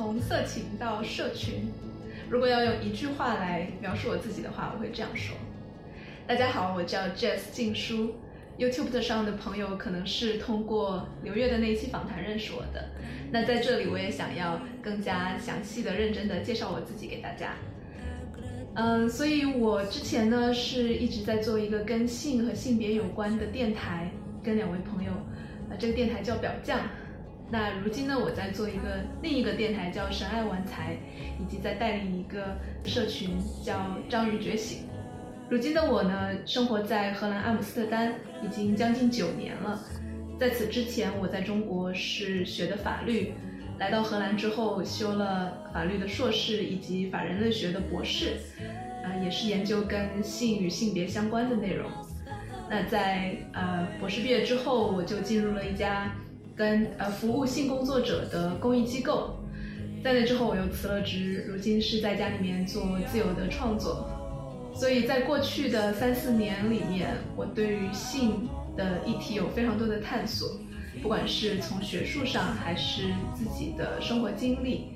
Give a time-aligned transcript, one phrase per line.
[0.00, 1.70] 从色情到社群。
[2.30, 5.36] 如果要用一句话来描述我自己的话，我会这样说：
[6.26, 8.14] 大家好，我叫 Jess 静书。
[8.58, 12.88] YouTube 上的朋友可能是通过刘月的那一期访谈认识我的。
[13.30, 17.52] 那在这里，我也想要更加详细的、认真的介绍我自己给大家。
[18.76, 24.10] 嗯，所以我之前呢是一直在做一个跟性和性别有关的电台，
[24.42, 25.12] 跟两位朋友，
[25.68, 26.80] 呃，这个电台叫表匠。
[27.52, 30.96] 那如今呢，我在做一个另一个电台叫神爱玩财，
[31.40, 33.30] 以及在带领一个社群
[33.64, 34.84] 叫章鱼觉醒。
[35.48, 39.82] 如今的我呢，生活在荷兰阿姆斯特丹，已经将近九年了。
[40.38, 43.32] 在此之前，我在中国是学的法律，
[43.80, 48.36] 来到荷兰之后修了法律的硕士以及法人类学的博士，
[49.02, 51.90] 啊，也是研究跟性与性别相关的内容。
[52.70, 56.12] 那在呃博士毕业之后，我就进入了一家
[56.60, 59.34] 跟呃服务性工作者的公益机构，
[60.04, 64.06] 在那之后我又辞了职，如今是在家里面做自由的创作。
[64.74, 70.60] 所以在过去的三四年里面，我对于性的议题有非常多的探索，
[71.00, 74.90] 不管是从学术上，还是自己的生活经历，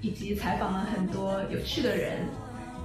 [0.00, 2.18] 以及采访了很多有趣的人，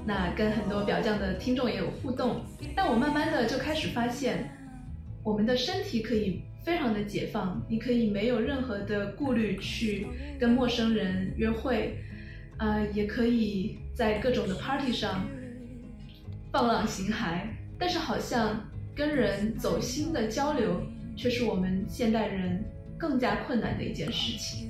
[0.07, 2.41] 那跟很多表匠的听众也有互动。
[2.75, 4.49] 但我慢慢的就开始发现，
[5.21, 10.07] 我们的身体可以非常的解放，你可以没有任何的顾虑去
[10.39, 11.97] 跟陌生人约会，
[12.57, 15.25] 呃，也可以在各种的 party 上。
[16.51, 17.47] 放浪形骸，
[17.79, 22.63] 但是好像跟人走心的交流，却是我们现代人
[22.95, 24.69] 更加困难的一件事情。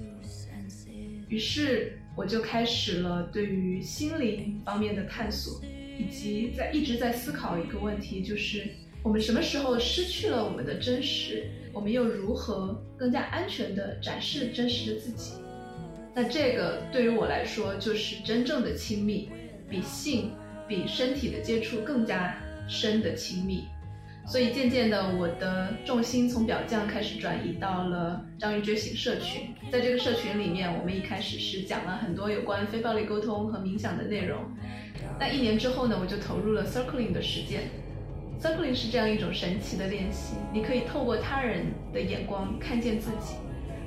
[1.27, 5.61] 于是我就开始了对于心灵方面的探索，
[5.99, 8.65] 以及在一直在思考一个问题，就是
[9.03, 15.33] 我们什么时候失去了我们的真实，我们又如何更加安全地展示真实的自己？
[16.15, 19.29] 那这个对于我来说，就是真正的亲密，
[19.69, 20.31] 比性。
[20.65, 23.65] 比身体的接触更加深的亲密，
[24.25, 29.53] 所以渐渐的，我的重心从表匠开始转移到了章鱼觉醒社群。
[29.69, 34.39] 在这个社群里面，我们一开始是讲了很多有关非暴力沟通和冥想的内容。
[35.19, 37.63] 那一年之后呢，我就投入了 circling 的实践。
[38.43, 43.35] Circling 是这样一种神奇的练习，你可以透过他人的眼光看见自己，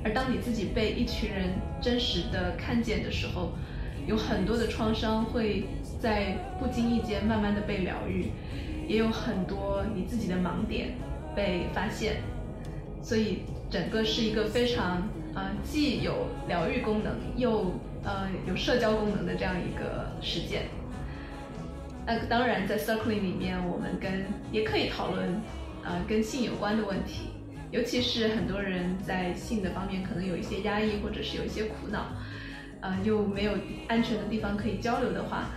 [0.03, 3.51] 而当你自己被一群人真实的看见的时候，
[4.07, 5.65] 有很多的创伤会。
[5.99, 8.27] 在不经意间慢慢的被疗愈，
[8.87, 10.89] 也有很多你自己的盲点
[11.35, 12.17] 被发现，
[13.01, 20.65] 所以整个是一个非常呃既有疗愈功能又呃有社交功能的这样一个实践。
[22.07, 25.41] 那当然在 circling 里面，我们跟也可以讨论
[25.83, 27.31] 呃跟性有关的问题，
[27.69, 32.05] 尤其是很多人在性的方面可能有一些压抑或者是有一些苦恼，
[32.79, 33.51] 呃又没有
[33.89, 35.49] 安全的地方可以交流的话。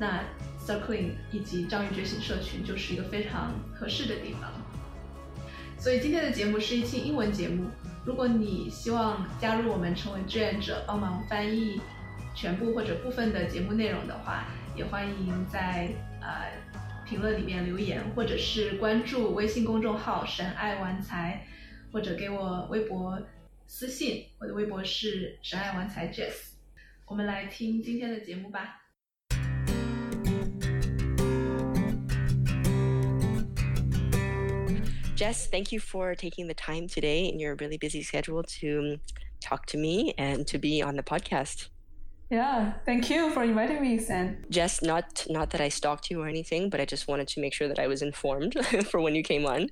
[0.00, 0.20] 那
[0.66, 4.50] Circling 以及章鱼觉醒社群就是一个非常合适的地方。
[5.78, 7.66] 所以今天的节目是一期英文节目。
[8.04, 11.80] 如果你希望加入我们成为志愿者，帮忙翻译
[12.34, 15.89] 全部或者部分的节目内容的话，也欢迎在
[16.21, 16.51] 呃
[17.05, 21.45] 评论里面留言，或者是关注微信公众号“神爱玩财”，
[21.91, 23.21] 或者给我微博
[23.65, 24.25] 私信。
[24.39, 26.53] 我的微博是“神爱玩财 Jess”。
[27.05, 28.83] 我们来听今天的节目吧。
[35.15, 38.99] Jess, thank you for taking the time today in your really busy schedule to
[39.41, 41.69] talk to me and to be on the podcast.
[42.32, 44.46] Yeah, thank you for inviting me, San.
[44.48, 47.52] Jess, not not that I stalked you or anything, but I just wanted to make
[47.52, 48.54] sure that I was informed
[48.90, 49.68] for when you came on.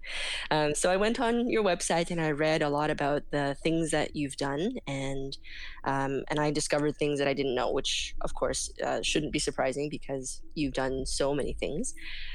[0.50, 3.92] Um, so I went on your website and I read a lot about the things
[3.92, 5.38] that you've done, and
[5.84, 9.38] um, and I discovered things that I didn't know, which of course uh, shouldn't be
[9.38, 11.94] surprising because you've done so many things.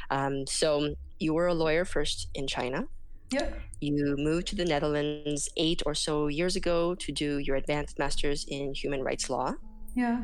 [0.09, 2.87] Um, so you were a lawyer first in China.
[3.29, 3.49] Yeah.
[3.79, 8.43] You moved to the Netherlands eight or so years ago to do your advanced master's
[8.49, 9.53] in human rights law.
[9.95, 10.23] Yeah.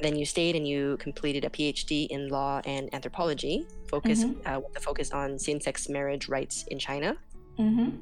[0.00, 4.46] Then you stayed and you completed a PhD in law and anthropology, focus mm-hmm.
[4.46, 7.16] uh, with a focus on same-sex marriage rights in China.
[7.58, 7.96] Mm-hmm.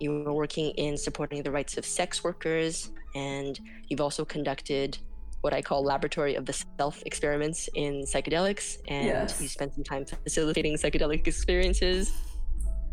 [0.00, 3.58] You were working in supporting the rights of sex workers, and
[3.88, 4.96] you've also conducted
[5.42, 9.40] what I call laboratory of the self experiments in psychedelics, and yes.
[9.40, 12.12] you spent some time facilitating psychedelic experiences.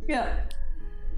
[0.07, 0.35] Yeah.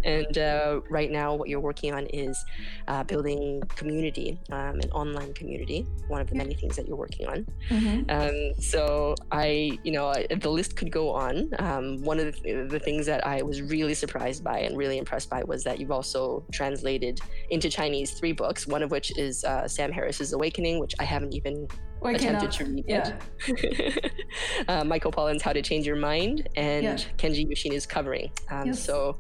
[0.04, 2.44] And uh, right now, what you're working on is
[2.88, 7.28] uh, building community, um, an online community, one of the many things that you're working
[7.28, 7.46] on.
[7.70, 8.10] Mm-hmm.
[8.10, 11.50] Um, so I, you know, I, the list could go on.
[11.60, 15.30] Um, one of the, the things that I was really surprised by and really impressed
[15.30, 17.20] by was that you've also translated
[17.50, 21.34] into Chinese three books, one of which is uh, Sam Harris's Awakening, which I haven't
[21.34, 21.68] even
[22.04, 23.18] attempted to read Yeah.
[23.48, 24.12] yet.
[24.68, 26.98] uh, Michael Pollan's How to Change Your Mind and Yeah.
[27.18, 28.32] Kenji Yoshino's Covering.
[28.52, 28.84] Um, Yes.
[28.84, 29.18] So,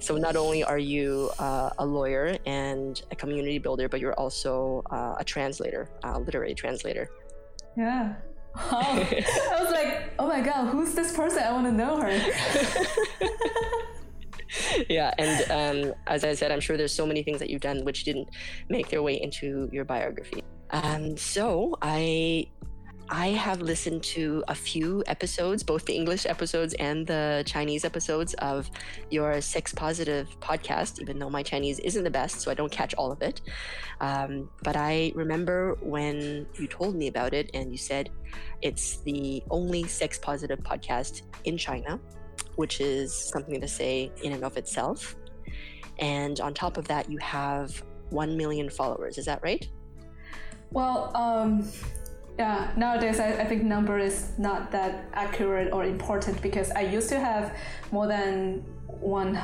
[0.00, 4.82] so not only are you uh, a lawyer and a community builder, but you're also
[4.90, 7.10] uh, a translator, a literary translator.
[7.76, 8.14] Yeah.
[8.56, 8.62] Wow.
[8.80, 11.42] I was like, oh my god, who's this person?
[11.42, 12.10] I want to know her.
[14.88, 17.84] yeah, and um, as I said, I'm sure there's so many things that you've done
[17.84, 18.28] which didn't
[18.68, 20.42] make their way into your biography.
[20.70, 22.48] Um, so I
[23.10, 28.34] I have listened to a few episodes, both the English episodes and the Chinese episodes
[28.34, 28.70] of
[29.10, 32.92] your Sex Positive podcast, even though my Chinese isn't the best, so I don't catch
[32.94, 33.40] all of it.
[34.02, 38.10] Um, but I remember when you told me about it and you said
[38.60, 41.98] it's the only sex positive podcast in China,
[42.56, 45.16] which is something to say in and of itself.
[45.98, 49.16] And on top of that, you have 1 million followers.
[49.16, 49.66] Is that right?
[50.70, 51.66] Well, um,
[52.38, 57.08] yeah, nowadays I, I think number is not that accurate or important because I used
[57.10, 57.56] to have
[57.90, 59.38] more than one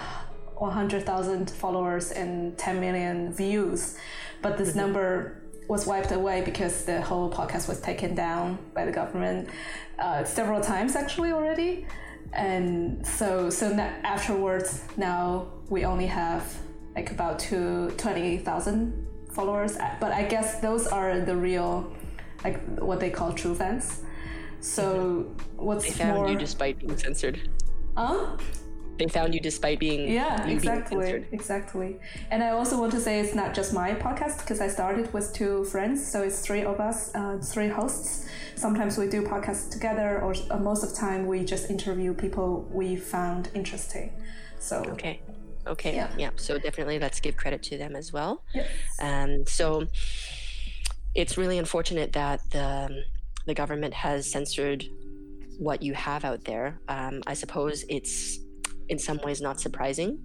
[0.56, 3.98] 100,000 followers and 10 million views,
[4.40, 8.92] but this number was wiped away because the whole podcast was taken down by the
[8.92, 9.48] government
[9.98, 11.86] uh, several times actually already.
[12.32, 16.56] And so, so na- afterwards, now we only have
[16.94, 19.76] like about two, 20,000 followers.
[20.00, 21.92] But I guess those are the real,
[22.44, 24.02] like what they call true fans.
[24.60, 25.26] So
[25.56, 26.28] what's They found more?
[26.30, 27.48] you despite being censored.
[27.96, 28.36] Huh?
[28.96, 31.26] They found you despite being Yeah, being exactly, censored.
[31.32, 31.96] exactly.
[32.30, 35.32] And I also want to say it's not just my podcast because I started with
[35.34, 38.26] two friends, so it's three of us, uh, three hosts.
[38.54, 42.68] Sometimes we do podcasts together, or uh, most of the time we just interview people
[42.70, 44.12] we found interesting.
[44.60, 45.20] So Okay.
[45.66, 45.94] Okay.
[45.96, 46.10] Yeah.
[46.16, 46.30] Yeah.
[46.36, 48.44] So definitely let's give credit to them as well.
[48.54, 48.68] yes.
[49.00, 49.88] Um, so
[51.14, 53.04] it's really unfortunate that the,
[53.46, 54.84] the government has censored
[55.58, 56.80] what you have out there.
[56.88, 58.38] Um, I suppose it's
[58.88, 60.18] in some ways not surprising.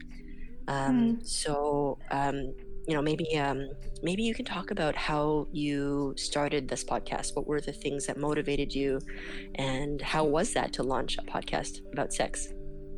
[0.67, 2.55] Um, So, um,
[2.87, 3.69] you know, maybe um,
[4.01, 7.35] maybe you can talk about how you started this podcast.
[7.35, 8.99] What were the things that motivated you,
[9.55, 12.47] and how was that to launch a podcast about sex?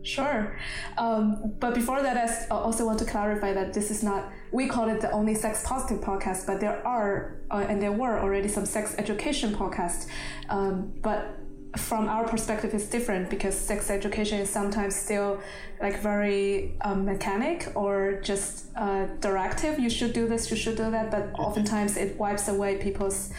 [0.04, 0.58] Sure.
[0.98, 4.90] Um, but before that, I also want to clarify that this is not, we call
[4.90, 8.66] it the only sex positive podcast, but there are, uh, and there were already some
[8.66, 10.08] sex education podcasts.
[10.50, 11.38] Um, but
[11.78, 15.40] from our perspective, it's different because sex education is sometimes still
[15.80, 19.80] like very um, mechanic or just uh, directive.
[19.80, 21.12] You should do this, you should do that.
[21.12, 23.32] But oftentimes it wipes away people's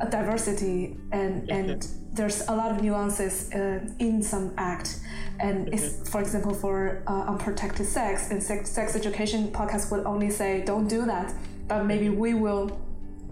[0.00, 1.86] uh, diversity and, and
[2.18, 4.98] there's a lot of nuances uh, in some act.
[5.40, 10.30] And it's, for example for uh, unprotected sex and sex, sex education podcast would only
[10.30, 11.32] say don't do that
[11.68, 12.80] but maybe we will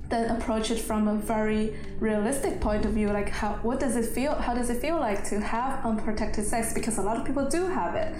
[0.09, 4.05] then approach it from a very realistic point of view like how what does it
[4.05, 6.73] feel how does it feel like to have unprotected sex?
[6.73, 8.15] Because a lot of people do have it.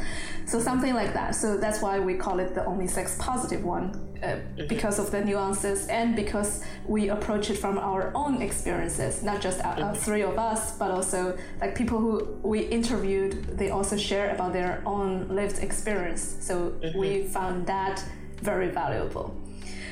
[0.47, 1.35] So something like that.
[1.35, 3.87] So that's why we call it the only sex positive one
[4.23, 4.39] uh,
[4.69, 9.61] because of the nuances and because we approach it from our own experiences not just
[9.65, 14.53] uh, three of us but also like people who we interviewed they also share about
[14.53, 16.37] their own lived experience.
[16.41, 18.05] So we found that
[18.43, 19.35] very valuable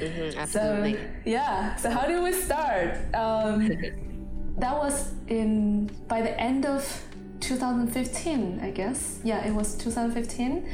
[0.05, 0.95] Mhm, so
[1.25, 1.77] yeah.
[1.77, 2.97] So how did we start?
[3.15, 3.69] Um,
[4.59, 6.83] that was in by the end of
[7.41, 9.21] 2015, I guess.
[9.25, 10.69] Yeah, it was 2015,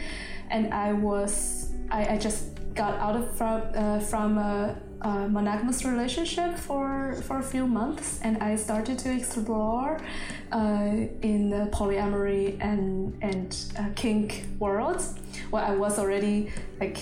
[0.50, 2.44] and I was I, I just
[2.74, 8.20] got out of from uh, from a, a monogamous relationship for for a few months,
[8.22, 10.00] and I started to explore
[10.52, 15.02] uh, in the polyamory and and uh, kink world.
[15.50, 16.98] Well, I was already like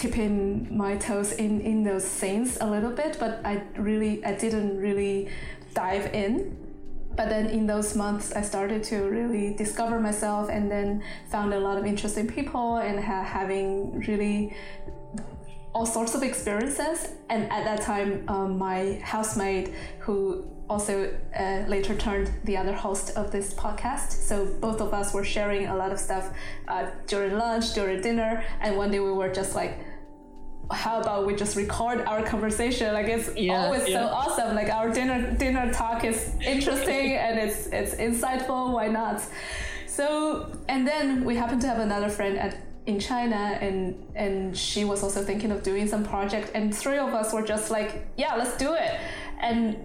[0.00, 4.78] tipping my toes in in those scenes a little bit but i really i didn't
[4.78, 5.28] really
[5.74, 6.56] dive in.
[7.16, 11.60] But then in those months i started to really discover myself and then found a
[11.60, 14.56] lot of interesting people and ha- having really
[15.72, 17.08] all sorts of experiences.
[17.28, 23.16] And at that time um, my housemate who also uh, later turned the other host
[23.16, 24.12] of this podcast.
[24.12, 26.32] So both of us were sharing a lot of stuff
[26.68, 29.78] uh, during lunch during dinner and one day we were just like
[30.72, 32.92] how about we just record our conversation?
[32.94, 34.00] Like it's Yeah, always yeah.
[34.00, 34.54] so awesome.
[34.54, 38.72] Like our dinner dinner talk is interesting and it's it's insightful.
[38.72, 39.22] Why not?
[39.86, 44.84] So and then we happen to have another friend at in China, and and she
[44.84, 48.34] was also thinking of doing some project, and three of us were just like, yeah,
[48.36, 48.98] let's do it,
[49.40, 49.76] and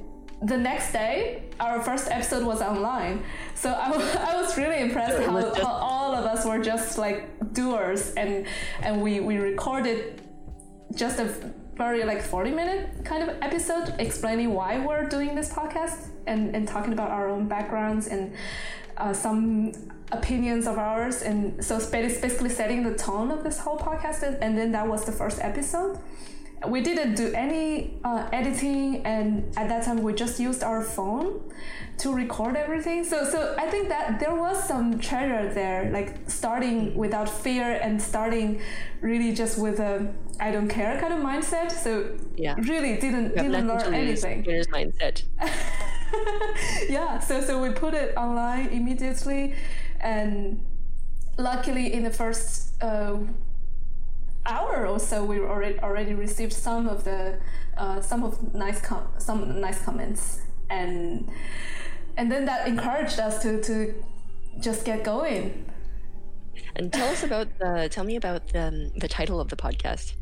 [0.42, 3.24] the next day, our first episode was online.
[3.56, 3.90] So I,
[4.32, 8.46] I was really impressed how, how all of us were just like doers, and
[8.82, 10.22] and we we recorded
[10.94, 11.26] just a
[11.76, 16.68] very like 40 minute kind of episode explaining why we're doing this podcast and, and
[16.68, 18.34] talking about our own backgrounds and
[18.98, 19.74] uh, some
[20.12, 21.22] opinions of ours.
[21.22, 25.06] And so it's basically setting the tone of this whole podcast and then that was
[25.06, 26.00] the first episode
[26.68, 31.42] we didn't do any uh, editing and at that time we just used our phone
[31.98, 33.04] to record everything.
[33.04, 38.02] So so i think that there was some treasure there like starting without fear and
[38.02, 38.62] starting
[39.02, 41.72] really just with a i don't care kind of mindset.
[41.72, 42.56] So yeah.
[42.58, 44.44] really didn't didn't learn anything.
[44.44, 45.24] Here's mindset.
[46.90, 49.56] Yeah so so we put it online immediately.
[50.00, 50.62] And
[51.38, 53.18] luckily in the first uh,
[54.46, 57.40] hour or so, we already already received some of the
[57.78, 61.30] uh, some of nice com- some nice comments, and
[62.18, 63.94] and then that encouraged us to to
[64.60, 65.66] just get going.
[66.76, 70.14] And tell us about the tell me about the um, the title of the podcast.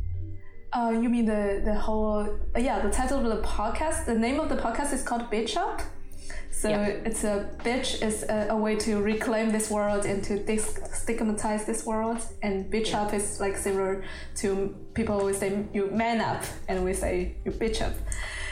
[0.71, 4.05] Uh, you mean the the whole uh, yeah the title of the podcast?
[4.05, 5.81] The name of the podcast is called Bitch Up.
[6.53, 6.85] So yeah.
[7.03, 10.59] it's a bitch is a, a, way to reclaim this world and to
[10.93, 12.19] stigmatize this world.
[12.43, 13.01] And bitch yeah.
[13.01, 14.03] up is like similar
[14.35, 17.93] to people always say you man up, and we say you bitch up.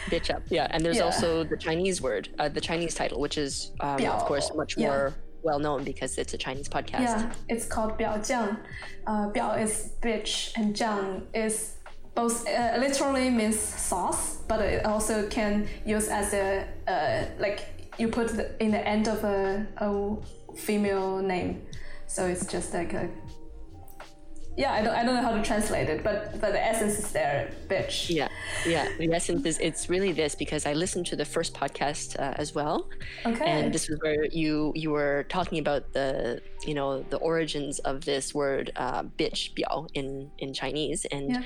[0.07, 0.67] Bitch up, yeah.
[0.71, 1.03] And there's yeah.
[1.03, 5.13] also the Chinese word, uh, the Chinese title, which is um, of course much more
[5.43, 7.01] well known because it's a Chinese podcast.
[7.01, 8.57] Yeah, it's called Biao Jiang.
[9.05, 11.75] Uh, Biao is bitch, and Jiang is
[12.15, 18.07] both uh, literally means sauce, but it also can use as a uh, like you
[18.07, 21.61] put the, in the end of a, a female name.
[22.07, 23.09] So it's just like a
[24.57, 27.11] yeah, I don't, I don't know how to translate it, but but the essence is
[27.13, 28.09] there, bitch.
[28.09, 28.27] Yeah,
[28.65, 28.85] yeah.
[28.99, 32.53] The essence is it's really this because I listened to the first podcast uh, as
[32.53, 32.89] well,
[33.25, 33.45] okay.
[33.45, 38.03] and this was where you you were talking about the you know the origins of
[38.03, 41.43] this word uh, bitch biao in in Chinese, and yeah.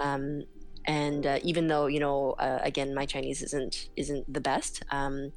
[0.00, 0.44] um,
[0.86, 5.32] and uh, even though you know uh, again my Chinese isn't isn't the best, um,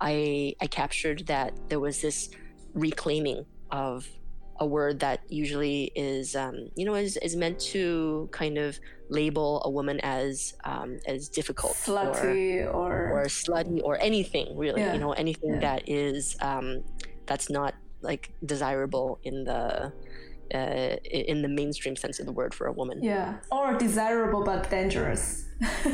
[0.00, 2.30] I, I captured that there was this
[2.74, 4.08] reclaiming of
[4.58, 8.78] a word that usually is, um, you know, is, is meant to kind of
[9.08, 14.82] label a woman as um, as difficult, slutty, or or, or slutty, or anything really.
[14.82, 14.92] Yeah.
[14.92, 15.60] You know, anything yeah.
[15.60, 16.84] that is um,
[17.26, 19.92] that's not like desirable in the
[20.54, 23.02] uh, in the mainstream sense of the word for a woman.
[23.02, 25.46] Yeah, or desirable but dangerous.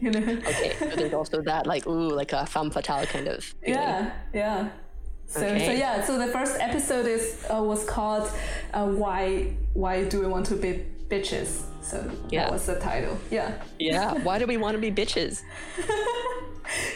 [0.00, 0.20] you know.
[0.20, 3.44] Okay, so there's also that like ooh, like a femme fatale kind of.
[3.44, 3.80] Feeling.
[3.80, 4.68] Yeah, yeah.
[5.26, 5.66] So, okay.
[5.66, 8.30] so yeah, so the first episode is uh, was called
[8.74, 12.44] uh, "Why Why Do We Want to Be Bitches?" So yeah.
[12.44, 13.18] that was the title.
[13.30, 13.52] Yeah.
[13.78, 14.14] Yeah.
[14.22, 15.42] Why do we want to be bitches?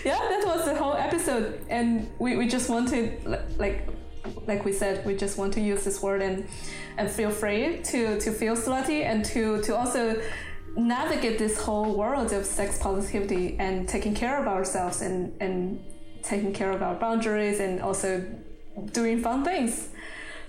[0.04, 3.24] yeah, that was the whole episode, and we, we just wanted
[3.58, 3.88] like
[4.46, 6.46] like we said, we just want to use this word and
[6.98, 10.20] and feel free to to feel slutty and to to also
[10.76, 15.82] navigate this whole world of sex positivity and taking care of ourselves and and
[16.22, 18.24] taking care of our boundaries and also
[18.92, 19.88] doing fun things.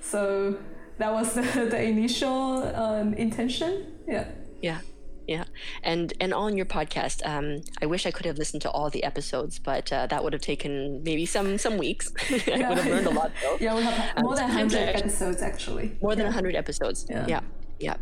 [0.01, 0.57] So
[0.97, 3.71] that was the, the initial um, intention.
[4.07, 4.27] Yeah.
[4.61, 4.79] Yeah
[5.27, 5.43] yeah.
[5.83, 9.03] And and on your podcast um, i wish i could have listened to all the
[9.03, 12.11] episodes but uh, that would have taken maybe some some weeks.
[12.31, 13.57] I would have learned a lot though.
[13.59, 15.97] Yeah we have more um, than 100 episodes actually.
[16.01, 16.41] More than yeah.
[16.41, 17.05] 100 episodes.
[17.09, 17.25] Yeah.
[17.27, 17.41] Yeah,
[17.79, 17.95] yeah.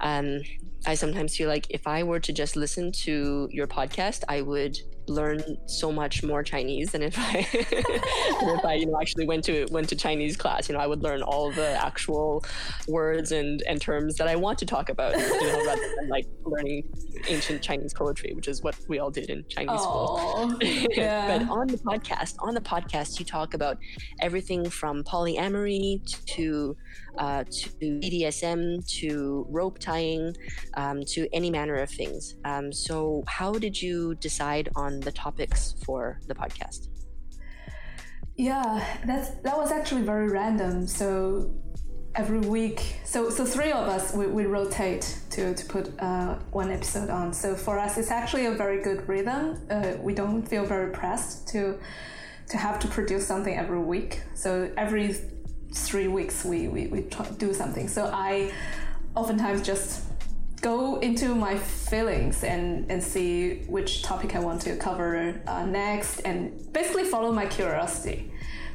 [0.00, 0.40] Um,
[0.86, 4.78] i sometimes feel like if i were to just listen to your podcast i would
[5.08, 9.66] learn so much more Chinese than if I if I you know actually went to
[9.70, 10.68] went to Chinese class.
[10.68, 12.44] You know, I would learn all the actual
[12.88, 15.16] words and and terms that I want to talk about.
[15.16, 16.88] You know, rather than like learning
[17.28, 20.54] ancient Chinese poetry, which is what we all did in Chinese school.
[20.94, 21.38] Yeah.
[21.38, 23.78] but on the podcast, on the podcast, you talk about
[24.20, 26.02] everything from polyamory
[26.36, 26.76] to
[27.18, 30.34] uh, to BDSM to rope tying
[30.74, 32.36] um, to any manner of things.
[32.44, 36.88] Um, so, how did you decide on the topics for the podcast?
[38.36, 40.86] Yeah, that's that was actually very random.
[40.86, 41.54] So
[42.16, 46.70] every week, so so three of us we, we rotate to to put uh, one
[46.70, 47.32] episode on.
[47.32, 49.60] So for us, it's actually a very good rhythm.
[49.70, 51.78] Uh, we don't feel very pressed to
[52.48, 54.22] to have to produce something every week.
[54.34, 55.14] So every
[55.74, 57.88] three weeks we, we, we do something.
[57.88, 58.52] So I
[59.14, 60.04] oftentimes just
[60.60, 66.20] go into my feelings and, and see which topic I want to cover uh, next
[66.20, 68.32] and basically follow my curiosity.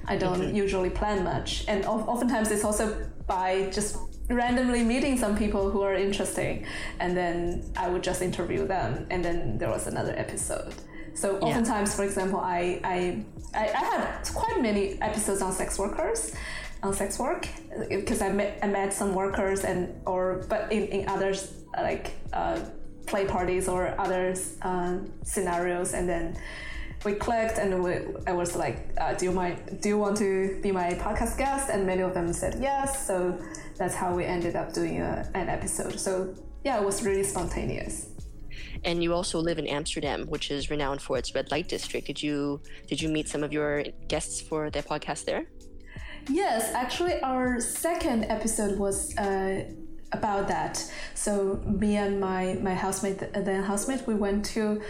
[0.08, 0.56] I don't mm-hmm.
[0.56, 1.66] usually plan much.
[1.68, 3.98] And oftentimes it's also by just
[4.30, 6.66] randomly meeting some people who are interesting,
[7.00, 10.74] and then I would just interview them, and then there was another episode.
[11.16, 11.46] So Yeah.
[11.46, 16.34] oftentimes, for example, I, I I I had quite many episodes on sex workers,
[16.84, 17.48] on sex work,
[17.90, 22.60] because I met I met some workers and or but in in others like uh,
[23.06, 26.38] play parties or others uh, scenarios, and then
[27.06, 27.94] we clicked and we,
[28.28, 31.70] I was like, uh, do you mind, do you want to be my podcast guest?
[31.70, 33.08] And many of them said yes.
[33.08, 33.40] So
[33.78, 36.00] that's how we ended up doing a, an episode.
[36.00, 38.10] So yeah, it was really spontaneous.
[38.84, 42.08] And you also live in Amsterdam, which is renowned for its red light district.
[42.08, 45.46] Did you did you meet some of your guests for their podcast there?
[46.30, 49.64] Yes, actually, our second episode was uh,
[50.12, 50.84] about that.
[51.16, 54.82] So me and my my housemate, uh, then housemate, we went to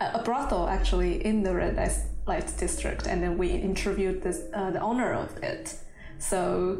[0.00, 4.42] a a brothel actually in the red light- light district, and then we interviewed this,
[4.52, 5.78] uh, the owner of it.
[6.18, 6.78] So.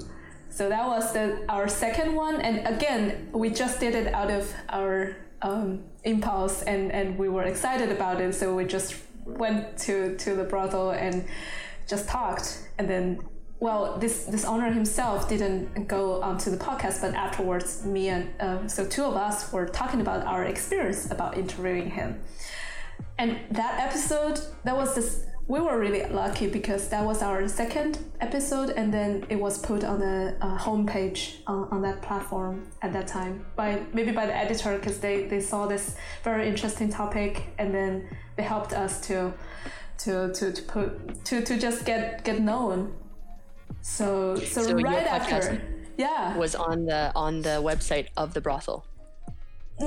[0.50, 4.54] So that was the, our second one, and again, we just did it out of
[4.68, 8.36] our um, impulse, and, and we were excited about it.
[8.36, 8.94] So we just
[9.26, 11.24] went to, to the brothel and
[11.88, 13.18] just talked, and then
[13.64, 18.68] well, this this owner himself didn't go onto the podcast, but afterwards, me and uh,
[18.68, 22.20] so two of us were talking about our experience about interviewing him.
[23.16, 25.24] And that episode, that was this.
[25.48, 29.82] We were really lucky because that was our second episode, and then it was put
[29.82, 34.36] on the uh, homepage uh, on that platform at that time by maybe by the
[34.44, 38.06] editor because they they saw this very interesting topic, and then
[38.36, 39.32] they helped us to
[40.02, 42.92] to to, to put to, to just get get known
[43.84, 45.62] so so, So right podcast after
[45.98, 48.78] yeah Was on the on the website of the brothel.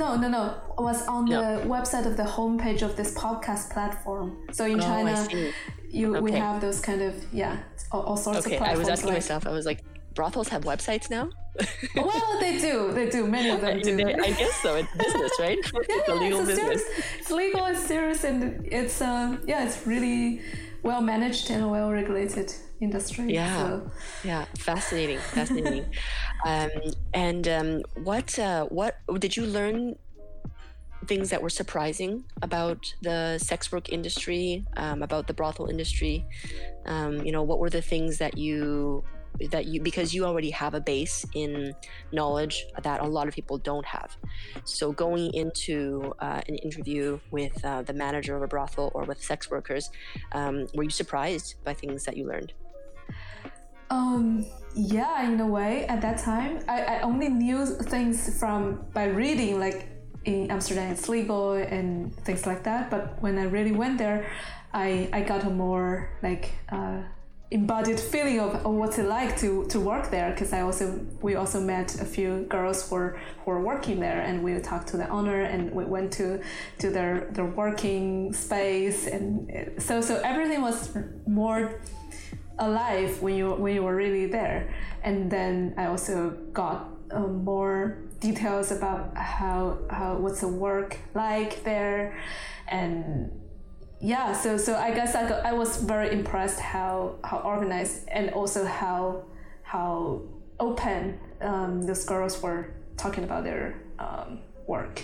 [0.01, 0.43] no no no
[0.77, 1.37] it was on No.
[1.41, 4.27] the website of the homepage of this podcast platform
[4.57, 5.13] so in Oh, china
[5.99, 7.53] you we have those kind of yeah
[7.91, 9.41] all, all sorts Okay, of I was asking like, myself.
[9.47, 9.81] I was like,
[10.19, 11.25] brothels have websites now.
[11.95, 14.69] well they do they do many of them do They- I guess so.
[14.81, 15.57] It's business, right?
[15.73, 16.81] yeah, it's a legal it's a business.
[16.85, 18.39] serious, it's legal it's serious and
[18.79, 20.41] it's um yeah it's really
[20.83, 22.49] well managed and well regulated
[22.79, 23.57] industry Yeah.
[23.57, 23.91] so.
[24.23, 25.85] Yeah, fascinating, fascinating.
[26.45, 26.69] um,
[27.13, 29.95] and um, what uh, what did you learn?
[31.05, 36.25] Things that were surprising about the sex work industry, um, about the brothel industry.
[36.85, 39.03] Um, you know, what were the things that you
[39.51, 41.73] that you because you already have a base in
[42.11, 44.15] knowledge that a lot of people don't have.
[44.63, 49.21] So going into uh, an interview with uh, the manager of a brothel or with
[49.21, 49.89] sex workers,
[50.31, 52.53] um, were you surprised by things that you learned?
[53.89, 54.45] Um,
[54.75, 59.59] yeah, in a way, at that time, I, I only knew things from by reading,
[59.59, 59.89] like
[60.25, 62.91] in Amsterdam, it's legal and things like that.
[62.91, 64.29] But when I really went there,
[64.73, 67.01] I, I got a more like uh,
[67.49, 70.31] embodied feeling of, of what's it like to, to work there.
[70.31, 74.21] Because I also we also met a few girls who were who were working there,
[74.21, 76.41] and we talked to the owner, and we went to
[76.79, 80.95] to their their working space, and uh, so so everything was
[81.25, 81.79] more
[82.59, 84.73] alive when you when you were really there.
[85.03, 91.63] And then i also got um, more details about how how what's the work like
[91.63, 92.17] there.
[92.67, 93.31] And
[93.99, 98.29] yeah so so i guess i, got, I was very impressed how how organized and
[98.29, 99.25] also how
[99.63, 100.21] how
[100.59, 105.01] open um, those girls were talking about their um, work.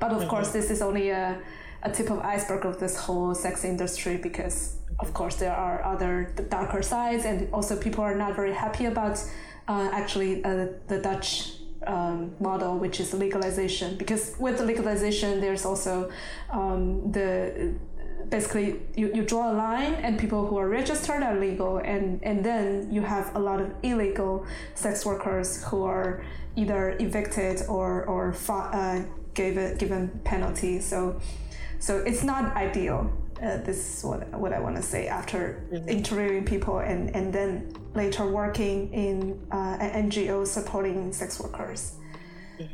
[0.00, 1.40] But of course this is only a,
[1.82, 6.32] a tip of iceberg of this whole sex industry because of course there are other
[6.48, 9.22] darker sides and also people are not very happy about
[9.68, 11.52] uh, actually uh, the dutch
[11.86, 13.96] um, model which is legalization.
[13.96, 16.10] Because with legalization there's also
[16.50, 17.74] um, the
[18.28, 22.44] basically you, you draw a line and people who are registered are legal and, and
[22.44, 26.24] then you have a lot of illegal sex workers who are
[26.56, 29.02] either evicted or, or uh,
[29.34, 30.80] gave a, given penalty.
[30.80, 31.20] So
[31.78, 36.44] so it's not ideal uh, this is what, what I want to say after interviewing
[36.44, 41.94] people and, and then later working in uh, an NGO supporting sex workers.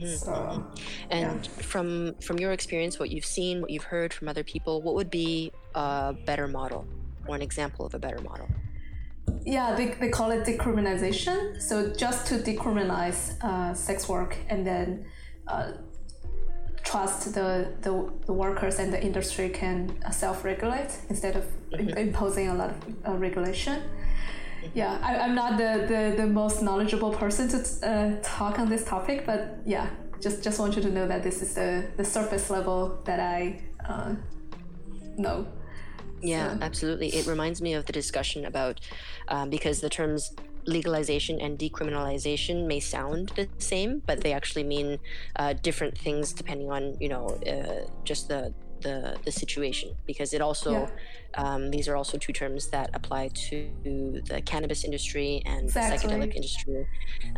[0.06, 0.64] So,
[1.10, 4.94] And from from your experience, what you've seen, what you've heard from other people, what
[4.94, 6.86] would be a better model
[7.26, 8.48] or an example of a better model?
[9.44, 11.60] yeah, they, they call it decriminalization.
[11.60, 15.04] So just to decriminalize uh, sex work and then
[15.48, 15.72] uh,
[16.92, 17.48] trust the,
[17.80, 17.92] the,
[18.26, 19.76] the workers and the industry can
[20.12, 21.44] self-regulate instead of
[21.78, 22.76] im- imposing a lot of
[23.08, 23.82] uh, regulation.
[24.74, 28.84] Yeah, I, I'm not the, the, the most knowledgeable person to uh, talk on this
[28.84, 29.40] topic, but
[29.74, 29.86] yeah,
[30.20, 32.78] just just want you to know that this is the, the surface level
[33.08, 34.14] that I uh,
[35.16, 35.46] know.
[36.22, 37.08] Yeah, absolutely.
[37.08, 38.78] It reminds me of the discussion about
[39.26, 40.32] um, because the terms
[40.66, 44.98] legalization and decriminalization may sound the same, but they actually mean
[45.36, 50.40] uh, different things depending on you know uh, just the the the situation because it
[50.40, 50.90] also Yeah.
[51.42, 53.68] um, these are also two terms that apply to
[54.30, 56.86] the cannabis industry and the psychedelic industry.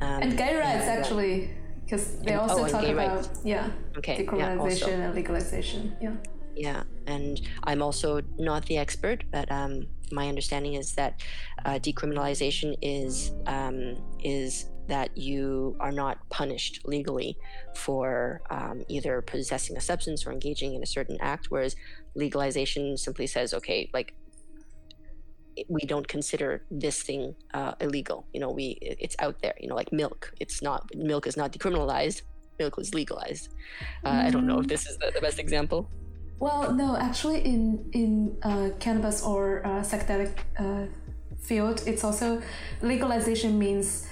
[0.01, 1.51] Um, And gay rights, and, uh, actually,
[1.85, 3.29] because they And- also oh, talk about rights.
[3.45, 5.05] yeah Okay, yeah, decriminalization also.
[5.07, 5.97] and legalization.
[6.01, 6.17] Yeah.
[6.57, 11.21] Yeah, and I'm also not the expert, but um, my understanding is that
[11.65, 17.37] uh, decriminalization is um, is that you are not punished legally
[17.75, 21.75] for um, either possessing a substance or engaging in a certain act, whereas
[22.15, 24.15] legalization simply says, okay, like
[25.69, 28.27] we don't consider this thing uh, illegal.
[28.33, 29.55] You know, we it's out there.
[29.61, 30.33] You know, like milk.
[30.41, 32.23] It's not milk is not decriminalized.
[32.59, 33.49] Milk was legalized.
[34.05, 35.91] Uh, I don't know if this is the, the best example.
[36.39, 40.87] Well, no, actually, in in uh, cannabis or uh, psychedelic uh,
[41.39, 42.43] field, it's also
[42.83, 44.09] legalization means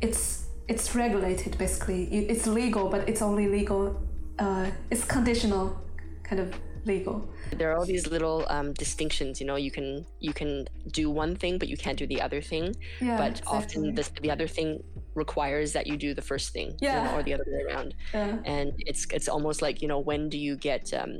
[0.00, 2.04] it's it's regulated basically.
[2.04, 3.96] It's legal, but it's only legal.
[4.38, 5.76] Uh, it's conditional,
[6.24, 6.54] kind of
[6.86, 7.16] legal.
[7.58, 11.34] there are all these little um, distinctions you know you can you can do one
[11.36, 13.56] thing but you can't do the other thing Yeah, but exactly.
[13.58, 14.82] often this, the other thing
[15.14, 17.14] requires that you do the first thing you know, Yeah.
[17.16, 18.38] or the other way around Yeah.
[18.44, 21.12] and it's it's almost like you know when do you get um,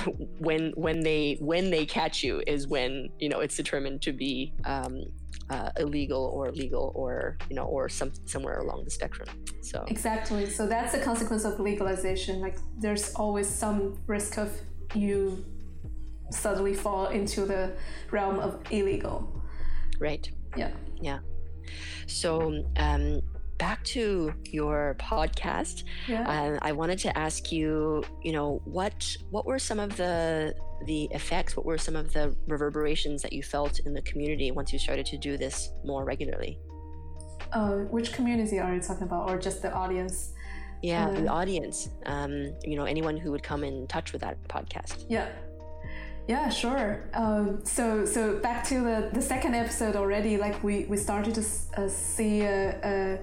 [0.38, 4.52] when when they when they catch you is when you know it's determined to be
[4.64, 4.94] um,
[5.50, 9.28] uh, illegal or legal or you know or some somewhere along the spectrum
[9.60, 10.44] so Exactly.
[10.50, 12.40] So that's the consequence of legalization.
[12.40, 14.50] Like there's always some risk of
[14.94, 15.44] you
[16.30, 17.72] suddenly fall into the
[18.10, 19.42] realm of illegal.
[20.00, 20.70] right Yeah.
[21.00, 21.18] yeah
[22.06, 23.20] so um,
[23.58, 26.28] back to your podcast Yeah.
[26.28, 30.54] uh, I wanted to ask you, you know, what what were some of the
[30.86, 31.56] the effects?
[31.56, 35.06] What were some of the reverberations that you felt in the community once you started
[35.06, 36.58] to do this more regularly?
[37.52, 40.31] Uh, which community are you talking about, or just the audience?
[40.82, 41.88] Yeah, the audience.
[42.06, 45.04] Um, you know, anyone who would come in touch with that podcast.
[45.08, 45.28] Yeah.
[46.28, 47.10] Yeah, sure.
[47.14, 50.36] Um, so, so back to the, the second episode already.
[50.36, 51.44] Like we, we started to
[51.76, 53.18] uh, see a, a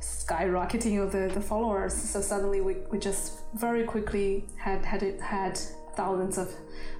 [0.00, 1.94] skyrocketing of the, the followers.
[1.94, 5.58] So suddenly we, we just very quickly had had it had
[5.94, 6.52] thousands of,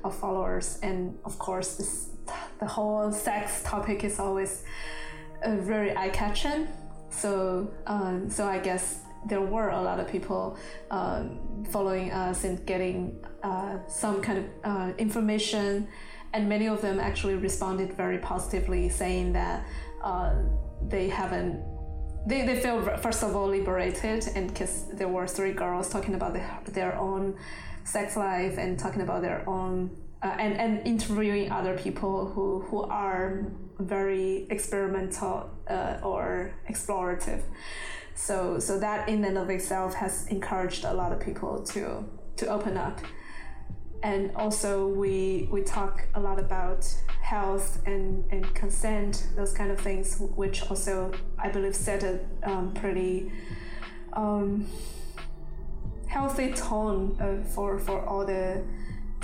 [0.04, 2.11] of followers, and of course this
[2.59, 4.64] the whole sex topic is always
[5.44, 6.68] uh, very eye catching.
[7.16, 10.57] So, um, so I guess there were a lot of people
[10.90, 15.88] um, following us and getting uh, some kind of uh, information,
[16.33, 19.66] and many of them actually responded very positively, saying that
[20.02, 20.35] uh,
[20.88, 21.64] they haven't.
[22.26, 26.35] They, they feel first of all liberated, and because there were three girls talking about
[26.35, 27.37] their, their own
[27.85, 32.83] sex life and talking about their own uh, and, and interviewing other people who, who
[32.83, 33.46] are
[33.78, 37.42] very experimental uh, or explorative.
[38.14, 42.04] So, so that in and of itself has encouraged a lot of people to,
[42.36, 43.00] to open up.
[44.02, 46.86] And also we, we talk a lot about
[47.20, 52.72] health and, and consent, those kind of things, which also I believe set a um,
[52.72, 53.32] pretty
[54.12, 54.66] um,
[56.06, 58.62] healthy tone uh, for, for all the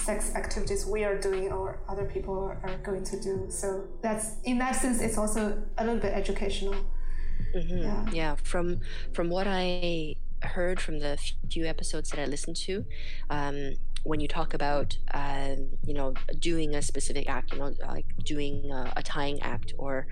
[0.02, 3.46] sex activities we are doing or other people are, are going to do.
[3.48, 6.74] So that's in that sense, it's also a little bit educational.
[7.54, 7.82] Mhm.
[7.82, 8.12] Yeah.
[8.12, 8.80] Yeah, from
[9.12, 11.18] from what I heard from the
[11.50, 12.84] few episodes that I listened to,
[13.30, 18.06] um, when you talk about um, you know doing a specific act, you know, like
[18.24, 20.06] doing a, a tying act or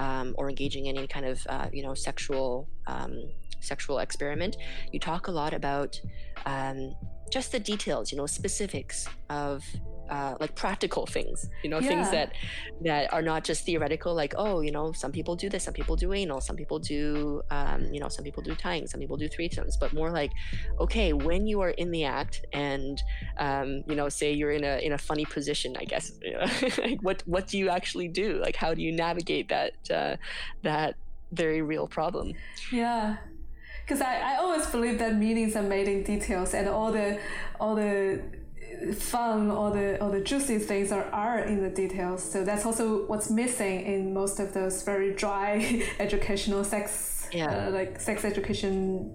[0.00, 3.12] um, or engaging in any kind of uh, you know sexual um,
[3.60, 4.56] sexual experiment,
[4.92, 6.00] you talk a lot about
[6.46, 6.94] um,
[7.34, 9.64] just the details, you know, specifics of
[10.08, 12.28] uh, like practical things, you know, things that
[12.82, 15.96] that are not just theoretical like oh you know some people do this some people
[15.96, 19.28] do anal some people do um, you know some people do tying some people do
[19.28, 20.32] threesomes but more like
[20.78, 23.02] okay when you are in the act and
[23.38, 26.46] um, you know say you're in a in a funny position i guess you know,
[26.78, 28.40] like what what do you actually do?
[28.40, 30.16] Like how do you navigate that uh,
[30.62, 30.94] that
[31.32, 32.32] very real problem?
[32.72, 33.16] Yeah.
[33.84, 37.18] Because I, I always believe that meanings are made in details and all the
[37.60, 38.22] all the
[38.98, 42.22] fun all the all the juicy things are, are in the details.
[42.22, 47.68] So that's also what's missing in most of those very dry educational sex Yeah.
[47.68, 49.14] uh, like sex education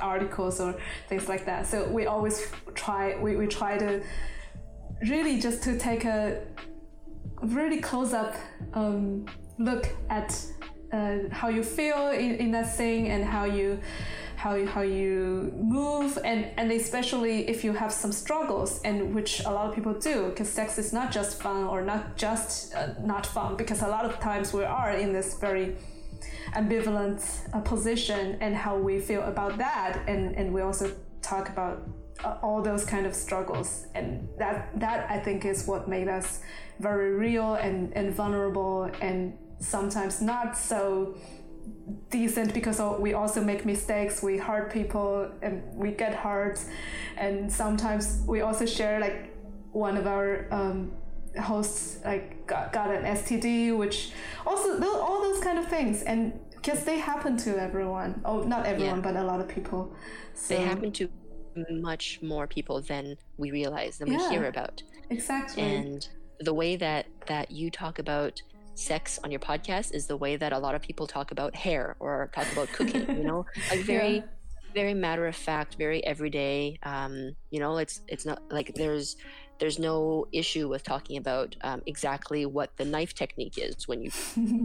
[0.00, 0.74] articles or
[1.08, 1.66] things like that.
[1.66, 4.02] So we always try we, we try to
[5.08, 6.42] really just to take a
[7.42, 8.34] really close up
[8.74, 9.26] um,
[9.58, 10.28] look at
[10.92, 13.80] uh, how you feel in, in that thing and how you
[14.36, 16.18] how you, how you move.
[16.24, 20.28] And and especially if you have some struggles and which a lot of people do
[20.28, 24.04] because sex is not just fun or not just uh, not fun because a lot
[24.04, 25.76] of times we are in this very
[26.54, 27.20] ambivalent
[27.54, 30.02] uh, position and how we feel about that.
[30.06, 31.88] And and we also talk about
[32.24, 33.86] uh, all those kind of struggles.
[33.94, 36.40] And that that i think is what made us
[36.78, 41.16] very real and, and vulnerable and sometimes not so
[42.10, 46.58] decent because we also make mistakes we hurt people and we get hurt.
[47.16, 49.34] And sometimes we also share like
[49.72, 50.92] one of our um,
[51.40, 54.12] hosts like got, got an std which
[54.46, 56.02] also all those kind of things.
[56.02, 58.20] And because they happen to everyone.
[58.24, 59.12] Oh not everyone yeah.
[59.12, 59.94] but a lot of people.
[60.34, 61.08] So, they happen to
[61.70, 64.82] much more people than we realize than yeah, we hear about.
[65.10, 65.62] Exactly.
[65.62, 66.06] And
[66.40, 68.42] the way that that you talk about
[68.76, 71.96] sex on your podcast is the way that a lot of people talk about hair
[71.98, 73.46] or talk about cooking you know?
[73.70, 74.22] Like very yeah.
[74.74, 79.16] very matter of fact very everyday um you know it's it's not like there's
[79.58, 84.10] there's no issue with talking about um, exactly what the knife technique is when you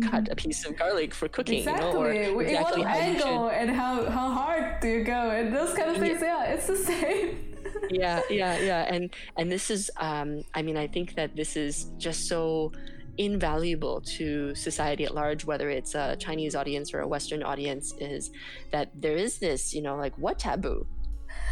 [0.01, 1.87] cut a piece of garlic for cooking exactly.
[1.87, 2.81] you know or exactly.
[2.81, 6.21] What angle and how how hard do you go and those kind of things.
[6.21, 7.55] Yeah, yeah it's the same.
[7.89, 8.93] Yeah yeah yeah.
[8.93, 12.71] And and this is um i mean i think that this is just so
[13.17, 18.31] invaluable to society at large, whether it's a Chinese audience or a Western audience, is
[18.71, 20.85] that there is this, you know, like what taboo?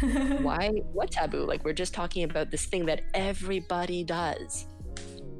[0.40, 0.68] Why?
[0.92, 1.44] What taboo?
[1.44, 4.66] Like we're just talking about this thing that everybody does.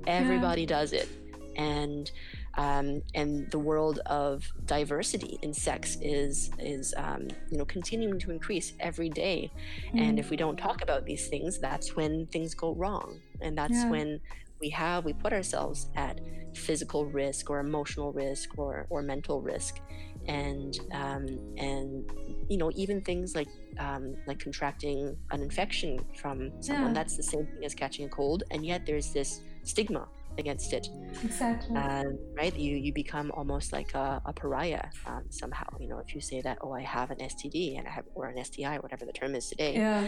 [0.06, 0.68] Everybody yeah.
[0.68, 1.08] does it.
[1.56, 2.10] And
[2.58, 8.30] um, and the world of diversity in sex is is um, you know continuing to
[8.30, 9.50] increase every day.
[9.94, 10.00] Mm.
[10.00, 13.72] And if we don't talk about these things, that's when things go wrong, and that's
[13.72, 13.90] yeah.
[13.90, 14.20] when
[14.60, 16.20] we have we put ourselves at
[16.54, 19.80] physical risk or emotional risk or or mental risk.
[20.26, 22.10] And um, and
[22.48, 26.92] you know even things like um, like contracting an infection from someone yeah.
[26.92, 28.44] that's the same thing as catching a cold.
[28.50, 30.88] And yet there's this stigma against it.
[31.24, 31.76] Exactly.
[31.76, 32.04] Uh,
[32.36, 32.54] right?
[32.54, 35.68] You you become almost like a, a pariah um, somehow.
[35.80, 38.26] You know if you say that oh i have an std and i have or
[38.26, 39.74] an sti whatever the term is today.
[39.74, 40.06] Yeah.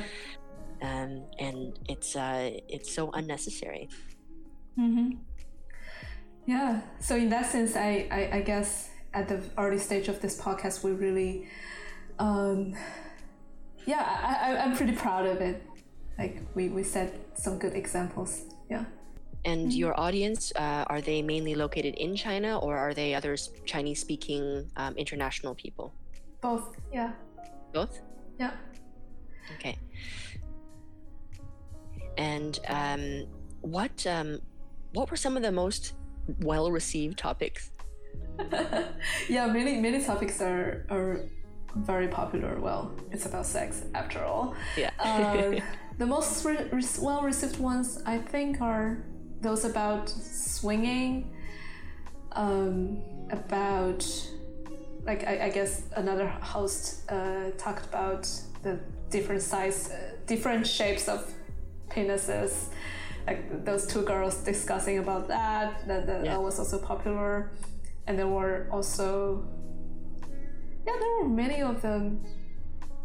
[0.82, 3.88] Um, and it's uh, it's so unnecessary
[4.78, 5.16] Mm-hmm.
[6.46, 6.80] Yeah.
[6.98, 10.82] So in that sense, I, I, I guess at the early stage of this podcast,
[10.82, 11.48] we really,
[12.18, 12.74] um,
[13.86, 15.62] yeah, I, I, I'm pretty proud of it.
[16.18, 18.42] Like we, we set some good examples.
[18.70, 18.84] Yeah.
[19.44, 19.78] And mm-hmm.
[19.78, 24.70] your audience, uh, are they mainly located in China or are they other Chinese speaking
[24.76, 25.92] um, international people?
[26.40, 27.12] Both, yeah.
[27.72, 28.00] Both?
[28.38, 28.52] Yeah.
[29.56, 29.76] Okay.
[32.18, 33.26] And um,
[33.62, 34.40] what um,
[34.92, 35.94] what were some of the most
[36.40, 37.70] well received topics?
[39.28, 41.20] yeah, many many topics are are
[41.74, 42.60] very popular.
[42.60, 44.54] Well, it's about sex after all.
[44.76, 44.90] Yeah.
[44.98, 45.60] uh,
[45.98, 49.04] the most re- re- well received ones, I think, are
[49.40, 51.34] those about swinging,
[52.32, 54.06] um, about
[55.04, 58.28] like I, I, guess another host uh, talked about
[58.62, 58.78] the
[59.10, 61.28] different size, uh, different shapes of
[61.90, 62.68] penises
[63.26, 65.86] like those two girls discussing about that.
[65.86, 66.36] That, that, yeah.
[66.36, 67.52] was also popular,
[68.06, 69.44] and there were also
[70.86, 72.24] yeah, there were many of them.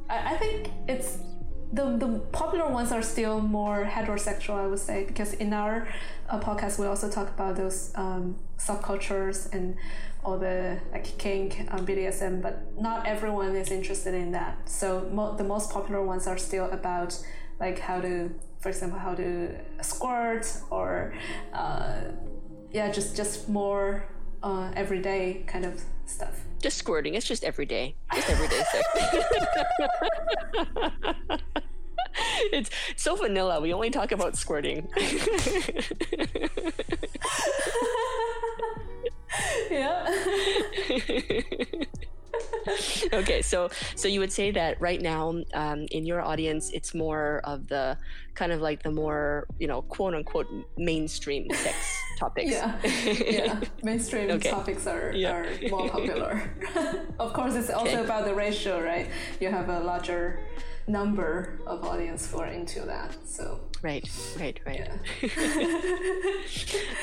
[0.10, 1.20] I, I think it's
[1.74, 5.88] the the popular ones are still more heterosexual, I would say, because in our
[6.30, 9.76] uh, podcast we also talk about those um, subcultures and
[10.24, 14.70] all the like kink, um, BDSM, but not everyone is interested in that.
[14.70, 17.18] So mo- the most popular ones are still about
[17.60, 18.32] like how to
[18.68, 21.14] for example, how to squirt or
[21.54, 22.02] uh,
[22.70, 24.06] yeah, just just more
[24.44, 26.42] uh, everyday kind of stuff.
[26.62, 27.16] Just squirting.
[27.16, 27.96] It's just everyday.
[28.14, 28.86] Just everyday sex.
[32.52, 33.62] it's so vanilla.
[33.62, 34.90] We only talk about squirting.
[39.72, 40.14] yeah.
[43.13, 47.41] okay, so so you would say that right now um, in your audience, it's more
[47.43, 47.97] of the
[48.36, 50.47] kind of like the more you know quote unquote
[50.78, 51.78] mainstream sex
[52.19, 52.52] topics.
[52.52, 54.50] Yeah, yeah, mainstream okay.
[54.50, 55.32] topics are yeah.
[55.32, 56.52] are more popular.
[57.19, 58.04] of course, it's also okay.
[58.04, 59.10] about the ratio, right?
[59.39, 60.39] You have a larger
[60.88, 63.60] number of audience who are into that, so.
[63.84, 64.89] Right, right, right.
[65.21, 65.30] Yeah.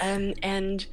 [0.02, 0.86] um, and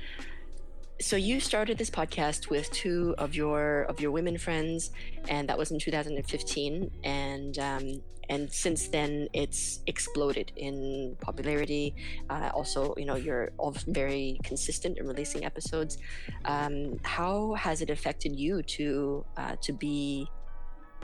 [1.01, 4.91] so you started this podcast with two of your of your women friends
[5.27, 11.95] and that was in 2015 and um, and since then it's exploded in popularity
[12.29, 13.51] uh, also you know you're
[13.87, 15.97] very consistent in releasing episodes
[16.45, 20.27] um, how has it affected you to uh, to be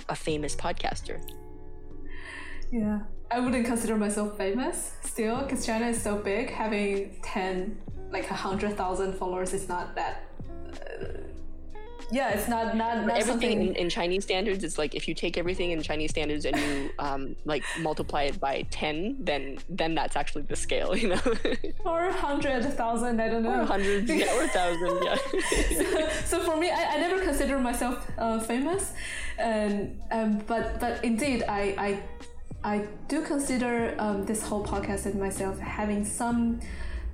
[0.09, 1.21] a famous podcaster.
[2.71, 2.99] Yeah,
[3.31, 6.49] I wouldn't consider myself famous still because China is so big.
[6.49, 7.77] Having ten,
[8.11, 10.23] like a hundred thousand followers is not that.
[10.73, 11.05] Uh,
[12.09, 13.67] yeah, it's not not, not everything something...
[13.67, 14.63] in, in, Chinese standards.
[14.63, 18.39] It's like if you take everything in Chinese standards and you um, like multiply it
[18.39, 21.21] by ten, then then that's actually the scale, you know.
[21.85, 23.61] or hundred thousand, I don't know.
[23.61, 25.17] Or hundreds, yeah, or thousand, yeah.
[25.75, 28.93] so, so, for me, I, I never consider myself uh, famous,
[29.37, 31.99] and um, but but indeed, I I
[32.63, 36.61] I do consider um, this whole podcast and myself having some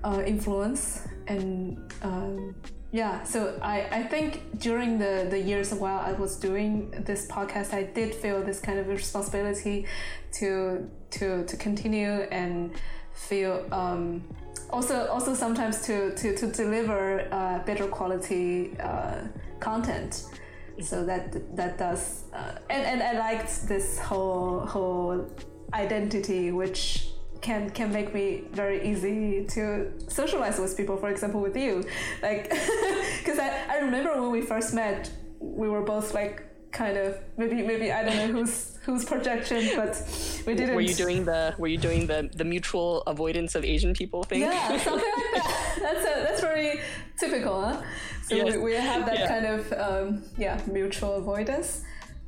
[0.03, 1.77] uh, influence and.
[2.01, 2.55] Um,
[2.93, 7.73] yeah, so I, I think during the, the years while I was doing this podcast,
[7.73, 9.87] I did feel this kind of responsibility
[10.33, 12.71] to to to continue and
[13.13, 14.23] feel um,
[14.69, 19.21] also also sometimes to to, to deliver uh, better quality uh,
[19.59, 20.25] content.
[20.79, 25.27] So that that does uh, and, and I liked this whole whole
[25.73, 27.12] identity which
[27.43, 30.97] can can make me very easy to socialize with people.
[30.97, 31.83] For example, with you,
[32.23, 32.49] like
[33.19, 37.61] because I, I remember when we first met, we were both like kind of maybe
[37.61, 39.93] maybe I don't know whose whose projection, but
[40.47, 40.75] we didn't.
[40.75, 44.41] Were you doing the Were you doing the the mutual avoidance of Asian people thing?
[44.41, 45.77] Yeah, something like that.
[45.81, 46.79] That's a, that's very
[47.19, 47.81] typical, huh?
[48.23, 48.55] So yes.
[48.55, 49.27] we, we have that yeah.
[49.27, 51.83] kind of um, yeah mutual avoidance,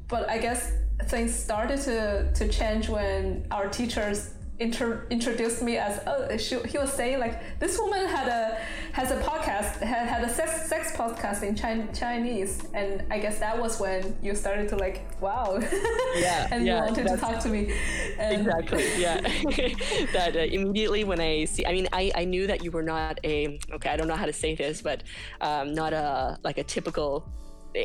[0.09, 0.73] but I guess
[1.05, 6.77] things started to to change when our teachers inter- introduced me as oh she, he
[6.77, 8.57] was saying like this woman had a
[8.93, 12.63] has a podcast had, had a sex, sex podcast in Chin- Chinese.
[12.73, 15.59] And I guess that was when you started to like wow.
[16.15, 16.47] Yeah.
[16.51, 17.73] And yeah, you wanted to talk to me.
[18.17, 19.19] And exactly yeah.
[20.13, 23.19] That uh, immediately when I see I mean I, I knew that you were not
[23.23, 25.03] a okay I don't know how to say this but
[25.41, 27.29] um, not a like a typical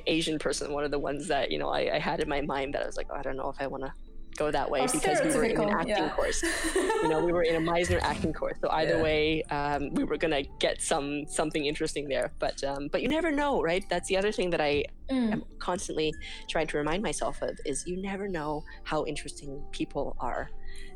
[0.06, 2.74] Asian person one of the ones that you know I, I had in my mind
[2.74, 3.92] that I was like oh, I don't know if I want to
[4.40, 6.08] go that way because we were in an acting yeah.
[6.10, 6.42] course.
[6.74, 9.02] you know, we were in a Meisner acting course, so either yeah.
[9.08, 12.32] way, um, we were gonna get some something interesting there.
[12.38, 13.84] But um, but you never know, right?
[13.92, 15.32] That's the other thing that I mm.
[15.32, 16.14] am constantly
[16.48, 20.50] trying to remind myself of is you never know how interesting people are.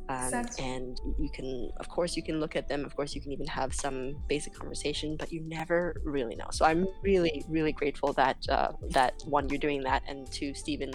[0.07, 0.65] Um, exactly.
[0.67, 3.47] and you can of course you can look at them of course you can even
[3.47, 8.37] have some basic conversation but you never really know so i'm really really grateful that
[8.51, 10.93] uh, that one you're doing that and to stephen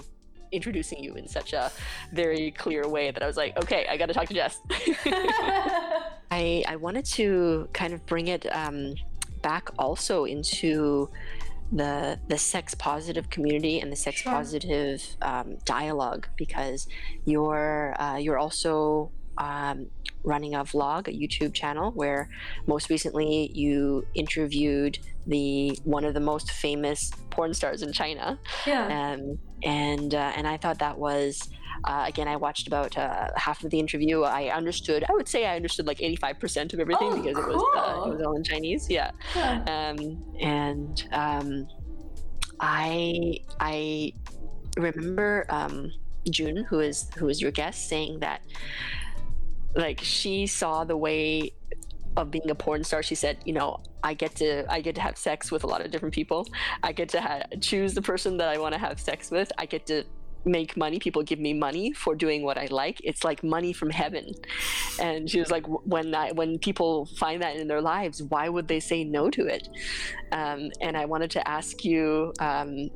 [0.51, 1.71] introducing you in such a
[2.13, 4.59] very clear way that I was like, okay, I got to talk to Jess.
[6.31, 8.95] I I wanted to kind of bring it um,
[9.41, 11.09] back also into
[11.71, 14.31] the the sex positive community and the sex sure.
[14.31, 16.87] positive um, dialogue because
[17.25, 19.87] you're uh, you're also um,
[20.23, 22.29] running a vlog, a YouTube channel, where
[22.67, 28.39] most recently you interviewed the one of the most famous porn stars in China.
[28.65, 29.13] Yeah.
[29.13, 31.49] Um, and uh, and I thought that was.
[31.85, 34.23] Uh, again, I watched about uh, half of the interview.
[34.23, 35.05] I understood.
[35.07, 37.53] I would say I understood like eighty-five percent of everything oh, because cool.
[37.53, 38.89] it was uh, it was all in Chinese.
[38.89, 39.63] Yeah, yeah.
[39.63, 41.67] Um, and um,
[42.59, 44.11] I I
[44.77, 45.93] remember um,
[46.29, 48.41] June, who is who is your guest, saying that
[49.75, 51.53] like she saw the way
[52.17, 55.01] of being a porn star she said you know i get to i get to
[55.01, 56.47] have sex with a lot of different people.
[56.83, 59.51] I get to ha- choose the person that i want to have sex with.
[59.57, 60.03] I get to
[60.45, 60.99] make money.
[60.99, 63.01] People give me money for doing what i like.
[63.03, 64.33] It's like money from heaven.
[64.99, 68.67] And she was like when i when people find that in their lives why would
[68.67, 69.67] they say no to it?
[70.31, 72.89] Um, and i wanted to ask you um,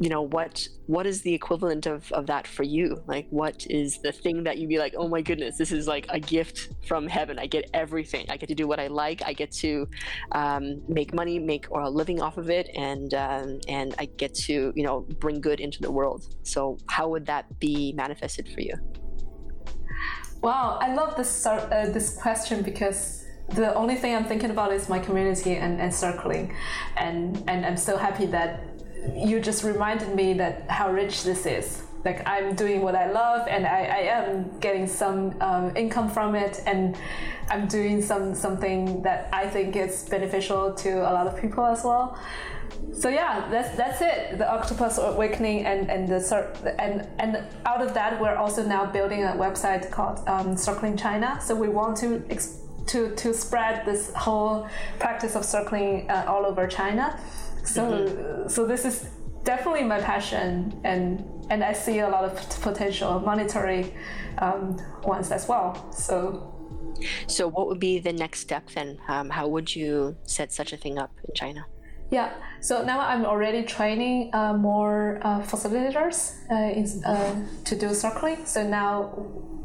[0.00, 3.02] you know what what is the equivalent of of that for you?
[3.06, 6.06] Like what is the thing that you'd be like oh my goodness this is like
[6.08, 7.38] a gift from heaven.
[7.38, 8.26] I get everything.
[8.28, 9.22] I get to do what i like.
[9.24, 9.88] I get to
[10.32, 14.34] um, make money make or a living off of it and um, and i get
[14.34, 16.34] to you know bring good into the world.
[16.42, 18.74] So how would that be manifested for you?
[20.40, 23.22] Wow i love this uh, this question because
[23.54, 26.54] the only thing I'm thinking about is my community and, and circling,
[26.96, 28.71] and and I'm so happy that
[29.14, 31.82] you just reminded me that how rich this is.
[32.04, 36.34] Like i'm doing what i love and i, I am getting some um, income from
[36.34, 36.96] it and
[37.48, 41.84] i'm doing some something that i think is beneficial to a lot of people as
[41.84, 42.18] well.
[42.92, 44.38] So yeah that's that's it.
[44.38, 49.22] The octopus awakening and and the and and out of that we're also now building
[49.22, 51.38] a website called um, circling china.
[51.40, 52.20] So we want to
[52.88, 57.18] to to spread this whole practice of circling uh, all over china
[57.64, 59.08] so so this is
[59.44, 63.92] definitely my passion, and and I see a lot of potential monetary
[64.38, 65.90] um, ones as well.
[65.92, 66.48] So.
[67.26, 68.98] So, what would be the next step then?
[69.08, 71.66] Um, how would you set such a thing up in China?
[72.12, 77.94] Yeah, so now I'm already training uh, more uh, facilitators uh, in, uh, to do
[77.94, 78.44] circling.
[78.44, 79.14] So now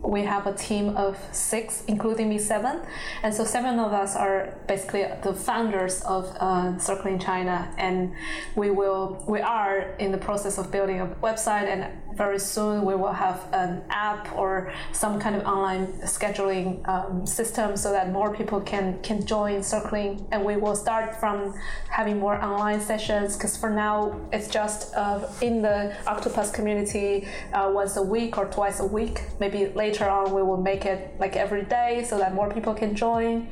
[0.01, 2.79] we have a team of six, including me, seven.
[3.23, 8.13] And so seven of us are basically the founders of uh, Circling China, and
[8.55, 12.95] we will we are in the process of building a website, and very soon we
[12.95, 18.33] will have an app or some kind of online scheduling um, system so that more
[18.33, 21.53] people can can join Circling, and we will start from
[21.89, 27.69] having more online sessions because for now it's just uh, in the Octopus community uh,
[27.73, 31.35] once a week or twice a week, maybe later on we will make it like
[31.35, 33.47] every day so that more people can join.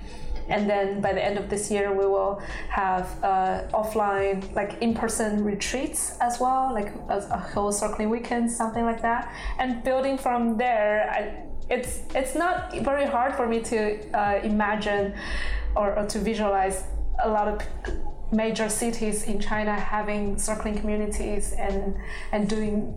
[0.48, 5.44] And then by the end of this year we will have uh, offline like in-person
[5.44, 9.34] retreats as well like a, a, whole circling weekend something like that.
[9.58, 15.16] And building from there I, it's it's not very hard for me to uh, imagine
[15.76, 16.84] or, or to visualize
[17.24, 17.62] a lot of
[18.36, 21.96] major cities in China having circling communities and
[22.32, 22.94] and doing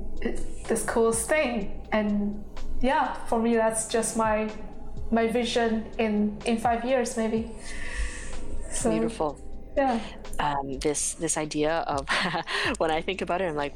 [0.68, 2.44] this cool thing and
[2.80, 4.50] yeah, for me, that's just my
[5.10, 7.50] my vision in in five years, maybe.
[8.70, 9.40] So, Beautiful.
[9.76, 10.00] Yeah.
[10.38, 12.08] Um, this this idea of
[12.78, 13.74] when I think about it, I'm like,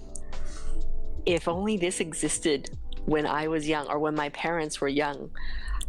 [1.26, 2.70] if only this existed
[3.04, 5.30] when I was young or when my parents were young,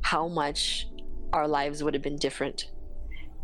[0.01, 0.88] how much
[1.32, 2.71] our lives would have been different.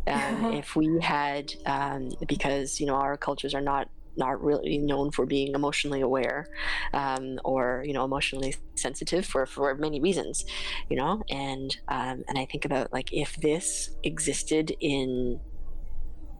[0.06, 5.10] Um, if we had, um, because you know our cultures are not not really known
[5.10, 6.46] for being emotionally aware
[6.92, 10.44] um, or you know emotionally sensitive for for many reasons
[10.88, 15.40] you know and um, and i think about like if this existed in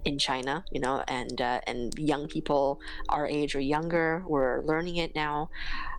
[0.04, 4.96] in China, you know, and uh, and young people our age or younger were learning
[4.96, 5.50] it now.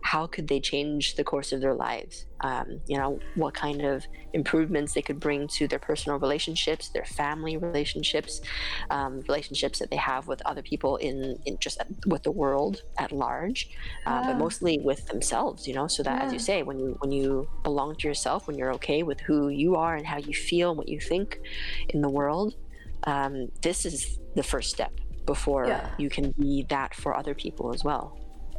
[0.02, 2.26] How could they change the course of their lives?
[2.40, 7.04] Um, you know, what kind of improvements they could bring to their personal relationships, their
[7.04, 8.40] family relationships,
[8.90, 13.12] um, relationships that they have with other people in, in just with the world at
[13.12, 13.70] large,
[14.06, 15.68] uh, but mostly with themselves.
[15.68, 16.26] You know, so that yeah.
[16.26, 19.48] as you say, when you when you belong to yourself, when you're okay with who
[19.48, 21.38] you are and how you feel and what you think
[21.90, 22.54] in the world
[23.04, 24.92] um, this is the first step
[25.26, 25.90] before yeah.
[25.98, 28.18] you can be that for other people as well.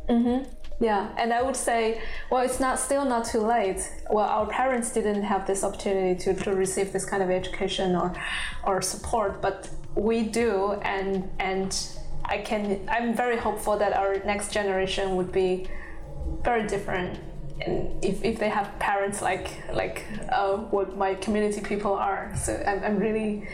[0.09, 0.49] Mm-hmm.
[0.79, 3.89] Yeah, and I would say, well, it's not still not too late.
[4.09, 8.13] Well, our parents didn't have this opportunity to, to receive this kind of education or
[8.63, 11.71] or support, but we do, and and
[12.25, 12.87] I can.
[12.89, 15.67] I'm very hopeful that our next generation would be
[16.43, 17.19] very different
[17.61, 22.51] and if, if they have parents like like uh, what my community people are so
[22.65, 23.47] I'm, I'm really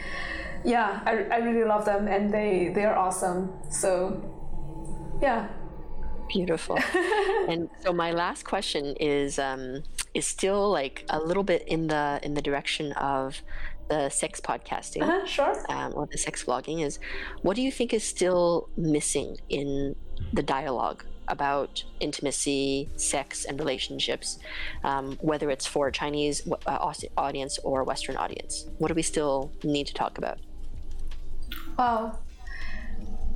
[0.64, 3.52] yeah, I, I really love them and they they are awesome.
[3.70, 5.48] So yeah.
[6.32, 6.78] Beautiful.
[7.48, 9.82] and so my last question is um,
[10.14, 13.42] is still like a little bit in the in the direction of
[13.88, 16.84] the sex podcasting, uh-huh, sure, um, or the sex vlogging.
[16.84, 17.00] Is
[17.42, 19.96] what do you think is still missing in
[20.32, 24.38] the dialogue about intimacy, sex, and relationships,
[24.84, 28.66] um, whether it's for a Chinese uh, audience or Western audience?
[28.78, 30.38] What do we still need to talk about?
[31.76, 32.18] Wow.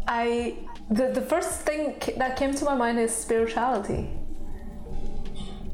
[0.06, 0.56] I
[0.90, 4.10] the, the first thing that came to my mind is spirituality.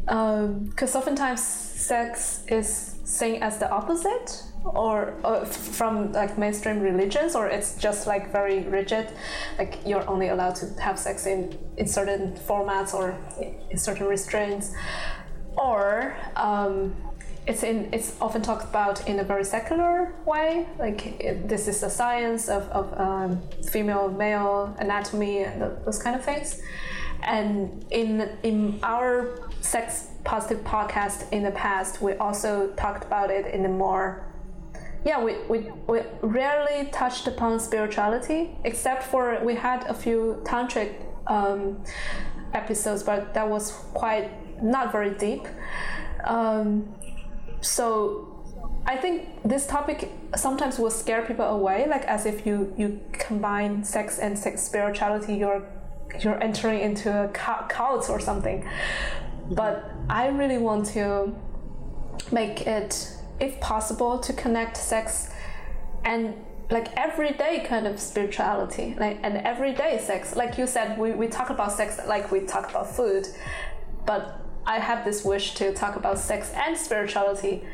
[0.04, 5.14] Because um, oftentimes sex is seen as the opposite, or,
[5.46, 9.08] from like mainstream religions, or it's just like very rigid,
[9.58, 13.16] like you're only allowed to have sex in in certain formats or
[13.70, 14.74] in certain restraints,
[15.56, 16.94] or um,
[17.47, 21.80] it's in it's often talked about in a very secular way like it, this is
[21.80, 26.61] the science of, of um, female male anatomy and the, those kind of things.
[27.22, 33.47] And in in our sex positive podcast in the past we also talked about it
[33.55, 34.26] in a more
[35.05, 40.93] yeah we, we, we rarely touched upon spirituality except for we had a few tantric
[41.26, 41.82] um,
[42.53, 44.30] episodes but that was quite
[44.62, 45.47] not very deep.
[46.24, 46.95] Um,
[47.61, 48.40] so
[48.86, 53.84] I think this topic sometimes will scare people away, like as if you you combine
[53.84, 55.62] sex and sex spirituality, you're
[56.20, 58.68] you're entering into a cult or something.
[59.50, 61.34] But I really want to
[62.32, 65.30] make it, if possible, to connect sex
[66.04, 66.34] and
[66.70, 70.36] like everyday kind of spirituality, like and everyday sex.
[70.36, 73.28] Like you said, we, we talk about sex like we talk about food,
[74.06, 77.64] but I have this wish to talk about sex and spirituality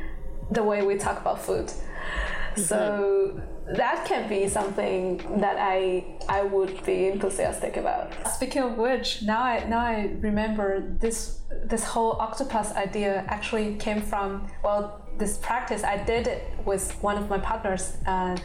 [0.51, 1.66] the way we talk about food.
[1.66, 2.62] Mm-hmm.
[2.62, 3.41] So
[3.74, 8.12] that can be something that I I would be enthusiastic about.
[8.28, 14.01] Speaking of which, now I now I remember this this whole octopus idea actually came
[14.01, 17.97] from well this practice I did it with one of my partners.
[18.07, 18.37] Uh,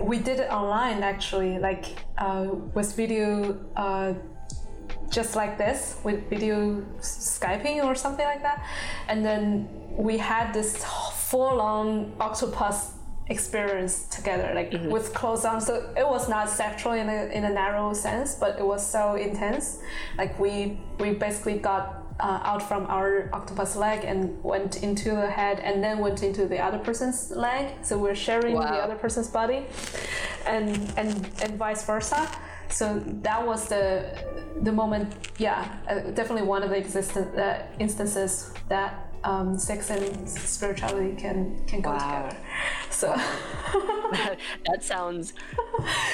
[0.00, 1.84] we did it online actually, like
[2.18, 4.14] uh, with video, uh,
[5.10, 8.64] just like this, with video skyping or something like that,
[9.08, 10.84] and then we had this
[11.30, 12.92] full-on octopus
[13.28, 14.90] experience together, like mm-hmm.
[14.90, 15.60] with clothes on.
[15.60, 19.14] So it was not sexual in a in a narrow sense, but it was so
[19.14, 19.80] intense.
[20.18, 25.30] Like we we basically got uh, out from our octopus leg and went into the
[25.30, 27.72] head and then went into the other person's leg.
[27.82, 28.70] So we're sharing wow.
[28.70, 29.66] the other person's body,
[30.46, 32.28] and and and vice versa.
[32.74, 34.04] So that was the
[34.62, 35.14] the moment.
[35.38, 41.64] Yeah, uh, definitely one of the existent uh, instances that um, sex and spirituality can
[41.66, 41.98] can go wow.
[41.98, 42.36] together.
[42.90, 43.08] So
[44.66, 45.34] that, sounds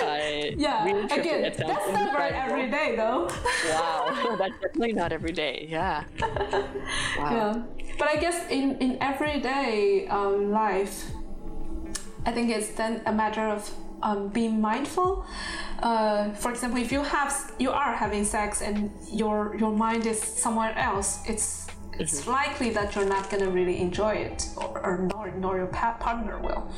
[0.02, 0.18] uh,
[0.56, 0.84] yeah.
[0.84, 3.28] Really Again, that that's not right every day though.
[3.68, 5.66] wow, that's definitely not every day.
[5.68, 6.04] Yeah.
[7.18, 7.30] Wow.
[7.36, 7.62] Yeah,
[7.98, 11.10] but I guess in in everyday um, life,
[12.24, 13.70] I think it's then a matter of
[14.02, 15.24] um, being mindful.
[15.82, 20.20] Uh, for example, if you have you are having sex and your your mind is
[20.20, 21.66] somewhere else, it's
[22.00, 22.30] it's mm-hmm.
[22.30, 26.38] likely that you're not going to really enjoy it, or, or nor, nor your partner
[26.38, 26.70] will.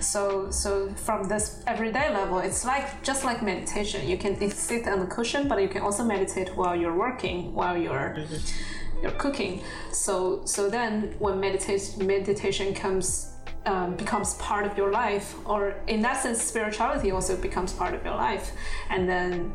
[0.00, 4.06] So, so from this everyday level, it's like just like meditation.
[4.06, 7.76] You can sit on the cushion, but you can also meditate while you're working, while
[7.76, 9.02] you're mm-hmm.
[9.02, 9.62] you're cooking.
[9.92, 13.35] So, so then when meditation meditation comes
[13.66, 18.04] um, becomes part of your life, or in that sense, spirituality also becomes part of
[18.04, 18.52] your life,
[18.90, 19.52] and then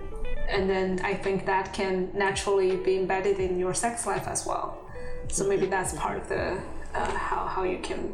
[0.50, 4.78] and then I think that can naturally be embedded in your sex life as well.
[5.30, 6.62] So maybe that's part of the
[6.94, 8.14] uh, how how you can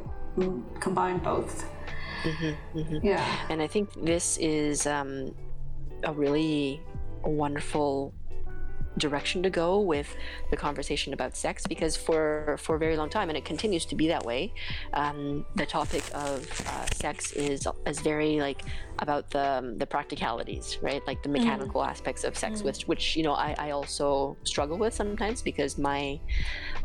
[0.79, 1.67] combine both.
[2.23, 3.05] Mm-hmm, mm-hmm.
[3.05, 5.33] Yeah, and I think this is um,
[6.03, 6.81] a really
[7.23, 8.13] wonderful
[8.97, 10.15] direction to go with
[10.51, 13.95] the conversation about sex because for for a very long time and it continues to
[13.95, 14.53] be that way
[14.93, 18.63] um, the topic of uh, sex is is very like
[18.99, 21.33] about the um, the practicalities right like the mm.
[21.33, 21.87] mechanical mm.
[21.87, 22.65] aspects of sex mm.
[22.65, 26.19] which which you know I, I also struggle with sometimes because my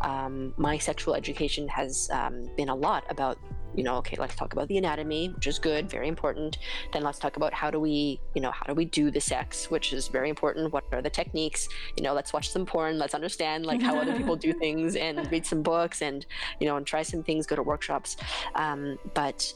[0.00, 3.38] um, my sexual education has um, been a lot about
[3.74, 6.58] you know okay let's talk about the anatomy which is good very important.
[6.92, 9.70] Then let's talk about how do we you know how do we do the sex
[9.70, 10.72] which is very important.
[10.72, 11.68] What are the techniques?
[11.96, 15.30] You know let's watch some porn let's understand like how other people do things and
[15.30, 16.26] read some books and
[16.60, 18.16] you know and try some things go to workshops.
[18.54, 19.52] Um, but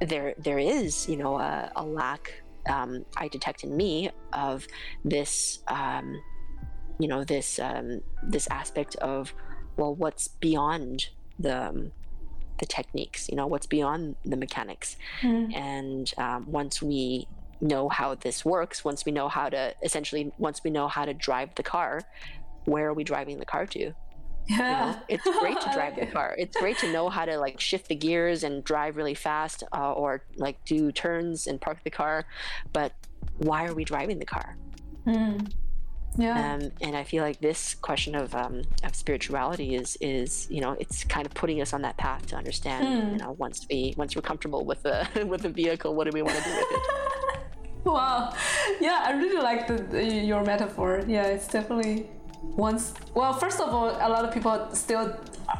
[0.00, 4.66] there there is you know a, a lack um, I detect in me of
[5.04, 6.20] this um,
[6.98, 9.34] you know this um, this aspect of
[9.76, 11.92] well what's beyond the um,
[12.62, 14.96] the techniques, you know, what's beyond the mechanics.
[15.20, 15.52] Mm.
[15.52, 17.26] And um, once we
[17.60, 21.12] know how this works, once we know how to essentially, once we know how to
[21.12, 22.02] drive the car,
[22.64, 23.92] where are we driving the car to?
[24.46, 24.58] Yeah.
[24.58, 26.36] You know, it's great to drive the car.
[26.38, 29.92] It's great to know how to like shift the gears and drive really fast uh,
[29.92, 32.26] or like do turns and park the car.
[32.72, 32.92] But
[33.38, 34.56] why are we driving the car?
[35.04, 35.52] Mm.
[36.18, 36.54] Yeah.
[36.54, 40.76] Um, and I feel like this question of um, of spirituality is is you know
[40.78, 43.12] it's kind of putting us on that path to understand mm.
[43.12, 46.22] you know once we once we're comfortable with the with the vehicle, what do we
[46.22, 46.80] want to do with it?
[47.84, 48.32] wow,
[48.80, 51.02] yeah, I really like the, the, your metaphor.
[51.06, 52.08] Yeah, it's definitely
[52.42, 52.94] once.
[53.14, 55.16] Well, first of all, a lot of people still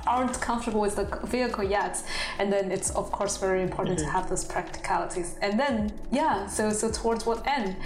[0.06, 2.02] aren't comfortable with the vehicle yet
[2.38, 4.06] and then it's of course very important mm-hmm.
[4.06, 7.76] to have those practicalities and then yeah so so towards what end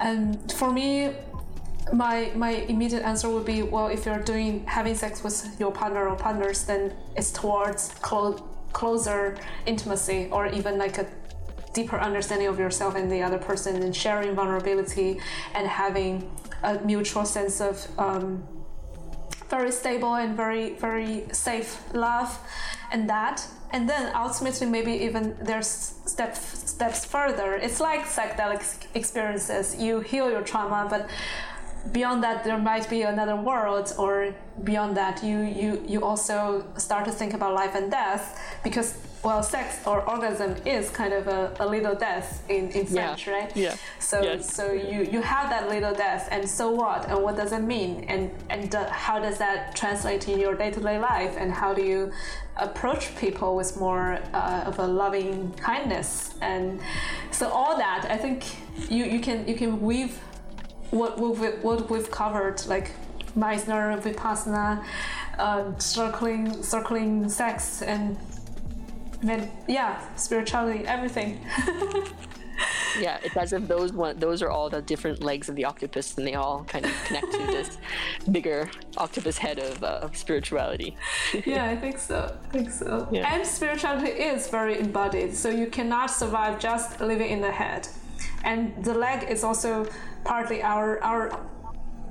[0.00, 1.14] and for me
[1.92, 6.08] my my immediate answer would be well if you're doing having sex with your partner
[6.08, 11.06] or partners then it's towards clo- closer intimacy or even like a
[11.74, 15.20] deeper understanding of yourself and the other person and sharing vulnerability
[15.54, 16.30] and having
[16.62, 18.42] a mutual sense of um,
[19.50, 22.38] very stable and very very safe love
[22.92, 23.46] and that.
[23.72, 27.56] And then ultimately maybe even there's steps steps further.
[27.56, 29.74] It's like psychedelic experiences.
[29.76, 31.08] You heal your trauma but
[31.92, 37.04] beyond that there might be another world or beyond that you you you also start
[37.04, 41.54] to think about life and death because well sex or orgasm is kind of a,
[41.60, 43.32] a little death in, in french yeah.
[43.32, 43.56] right?
[43.56, 43.76] Yeah.
[43.98, 44.54] So yes.
[44.54, 47.08] so you you have that little death and so what?
[47.08, 48.04] And what does it mean?
[48.04, 51.36] And and uh, how does that translate in your day-to-day life?
[51.38, 52.12] And how do you
[52.56, 56.34] approach people with more uh, of a loving kindness?
[56.40, 56.80] And
[57.34, 58.44] so all that i think
[58.90, 60.18] you you can you can weave
[60.90, 62.92] what we've, what we've covered, like
[63.36, 64.84] Meisner, Vipassana,
[65.38, 68.16] uh, circling, circling sex, and
[69.22, 71.40] then, yeah, spirituality, everything.
[73.00, 76.16] yeah, it's as if those one those are all the different legs of the octopus,
[76.16, 77.78] and they all kind of connect to this
[78.30, 80.96] bigger octopus head of, uh, of spirituality.
[81.44, 82.36] yeah, I think so.
[82.48, 83.08] I think so.
[83.10, 83.32] Yeah.
[83.34, 87.88] And spirituality is very embodied, so you cannot survive just living in the head.
[88.44, 89.86] And the leg is also
[90.24, 91.40] partly our our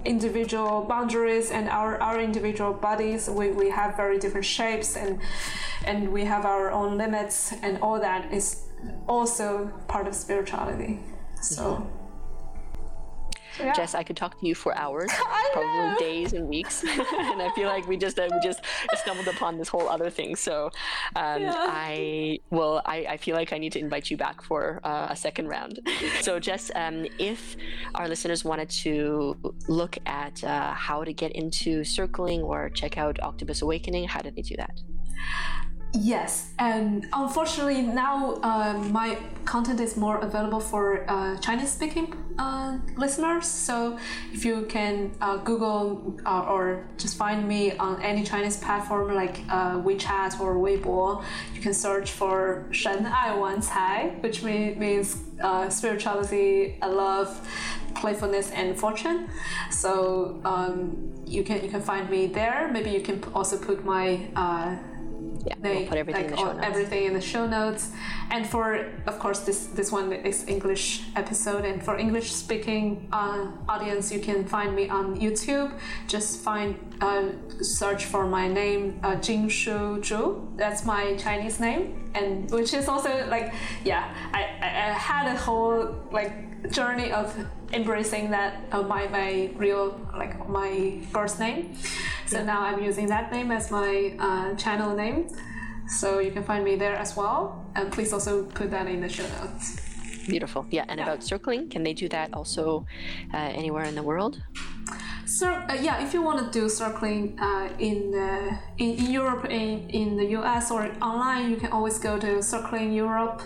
[0.06, 3.30] individual boundaries and our, our individual bodies.
[3.30, 5.20] We, we have very different shapes and
[5.86, 8.64] and we have our own limits and all that is
[9.08, 11.00] also part of spirituality.
[11.42, 11.88] So So,
[13.60, 13.74] yeah.
[13.74, 15.12] Jess, I could talk to you for hours,
[15.54, 18.62] probably days and weeks, and I feel like we just uh, we just
[18.96, 20.36] stumbled upon this whole other thing.
[20.36, 20.70] So
[21.16, 21.54] um, yeah.
[21.56, 25.16] I well, I, I feel like I need to invite you back for uh, a
[25.16, 25.80] second round.
[26.22, 27.56] so Jess, um, if
[27.96, 29.36] our listeners wanted to
[29.68, 34.32] look at uh, how to get into circling or check out Octopus Awakening, how do
[34.32, 34.82] they do that?
[35.96, 39.16] Yes, and unfortunately now uh, my
[39.46, 43.46] content is more available for uh, Chinese-speaking uh, listeners.
[43.46, 44.00] So
[44.34, 49.42] if you can uh, Google uh, or just find me on any Chinese platform like
[49.50, 51.24] uh, WeChat or Weibo,
[51.54, 55.22] you can search for Shen Ai Wan Cai, which means
[55.70, 57.48] spirituality, love,
[57.94, 59.30] playfulness, and fortune.
[59.70, 62.72] So um, you can you can find me there.
[62.74, 64.20] Maybe you can also put my
[65.46, 66.68] yeah, they we'll put everything like, in the show notes.
[66.68, 67.92] everything in the show notes.
[68.32, 73.48] And for, of course, this this one is English episode, and for English speaking uh,
[73.68, 75.72] audience, you can find me on YouTube.
[76.08, 77.30] Just find uh,
[77.62, 80.56] search for my name, uh, Jing Shu Zhu.
[80.58, 85.38] That's my Chinese name, and which is also like, yeah, I, I, I had a
[85.38, 87.36] whole like journey of
[87.74, 91.76] embracing that uh, my my real like my first name.
[92.34, 95.30] So now I'm using that name as my uh, channel name.
[95.88, 97.64] So you can find me there as well.
[97.76, 99.78] And please also put that in the show notes.
[100.28, 100.66] Beautiful.
[100.72, 100.86] Yeah.
[100.88, 101.06] And yeah.
[101.06, 102.86] about circling, can they do that also
[103.34, 104.42] uh, anywhere in the world?
[105.26, 109.90] So uh, yeah, if you want to do circling uh, in, the, in, Europe, in,
[109.90, 113.42] in the US, or online, you can always go to Circling Europe.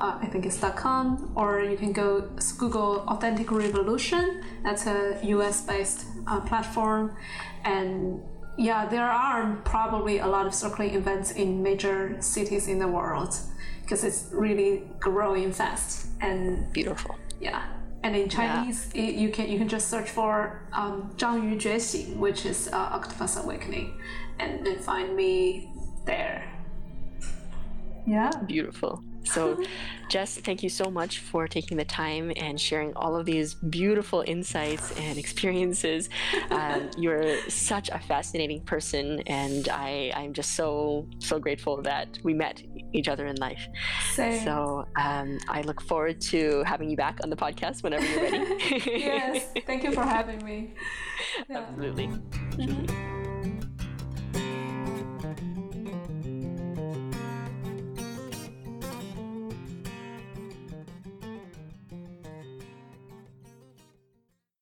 [0.00, 4.42] Uh, I think it's .com, or you can go Google Authentic Revolution.
[4.64, 7.16] That's a US based uh, platform.
[7.64, 8.22] And
[8.56, 13.34] yeah, there are probably a lot of circling events in major cities in the world
[13.82, 17.16] because it's really growing fast and beautiful.
[17.40, 17.66] Yeah.
[18.02, 19.02] And in Chinese, yeah.
[19.02, 22.76] it, you can you can just search for um, Zhang Yu Juexing, which is uh,
[22.76, 24.00] Octopus Awakening,
[24.38, 25.70] and, then find me
[26.06, 26.50] there.
[28.06, 28.30] Yeah.
[28.46, 29.04] Beautiful.
[29.24, 29.58] So,
[30.08, 34.24] Jess, thank you so much for taking the time and sharing all of these beautiful
[34.26, 36.08] insights and experiences.
[36.50, 42.34] Um, you're such a fascinating person, and I, I'm just so, so grateful that we
[42.34, 42.62] met
[42.92, 43.66] each other in life.
[44.14, 44.44] Same.
[44.44, 48.44] So, um, I look forward to having you back on the podcast whenever you're ready.
[48.86, 50.74] yes, thank you for having me.
[51.48, 51.58] Yeah.
[51.58, 52.08] Absolutely.
[52.08, 53.19] Mm-hmm.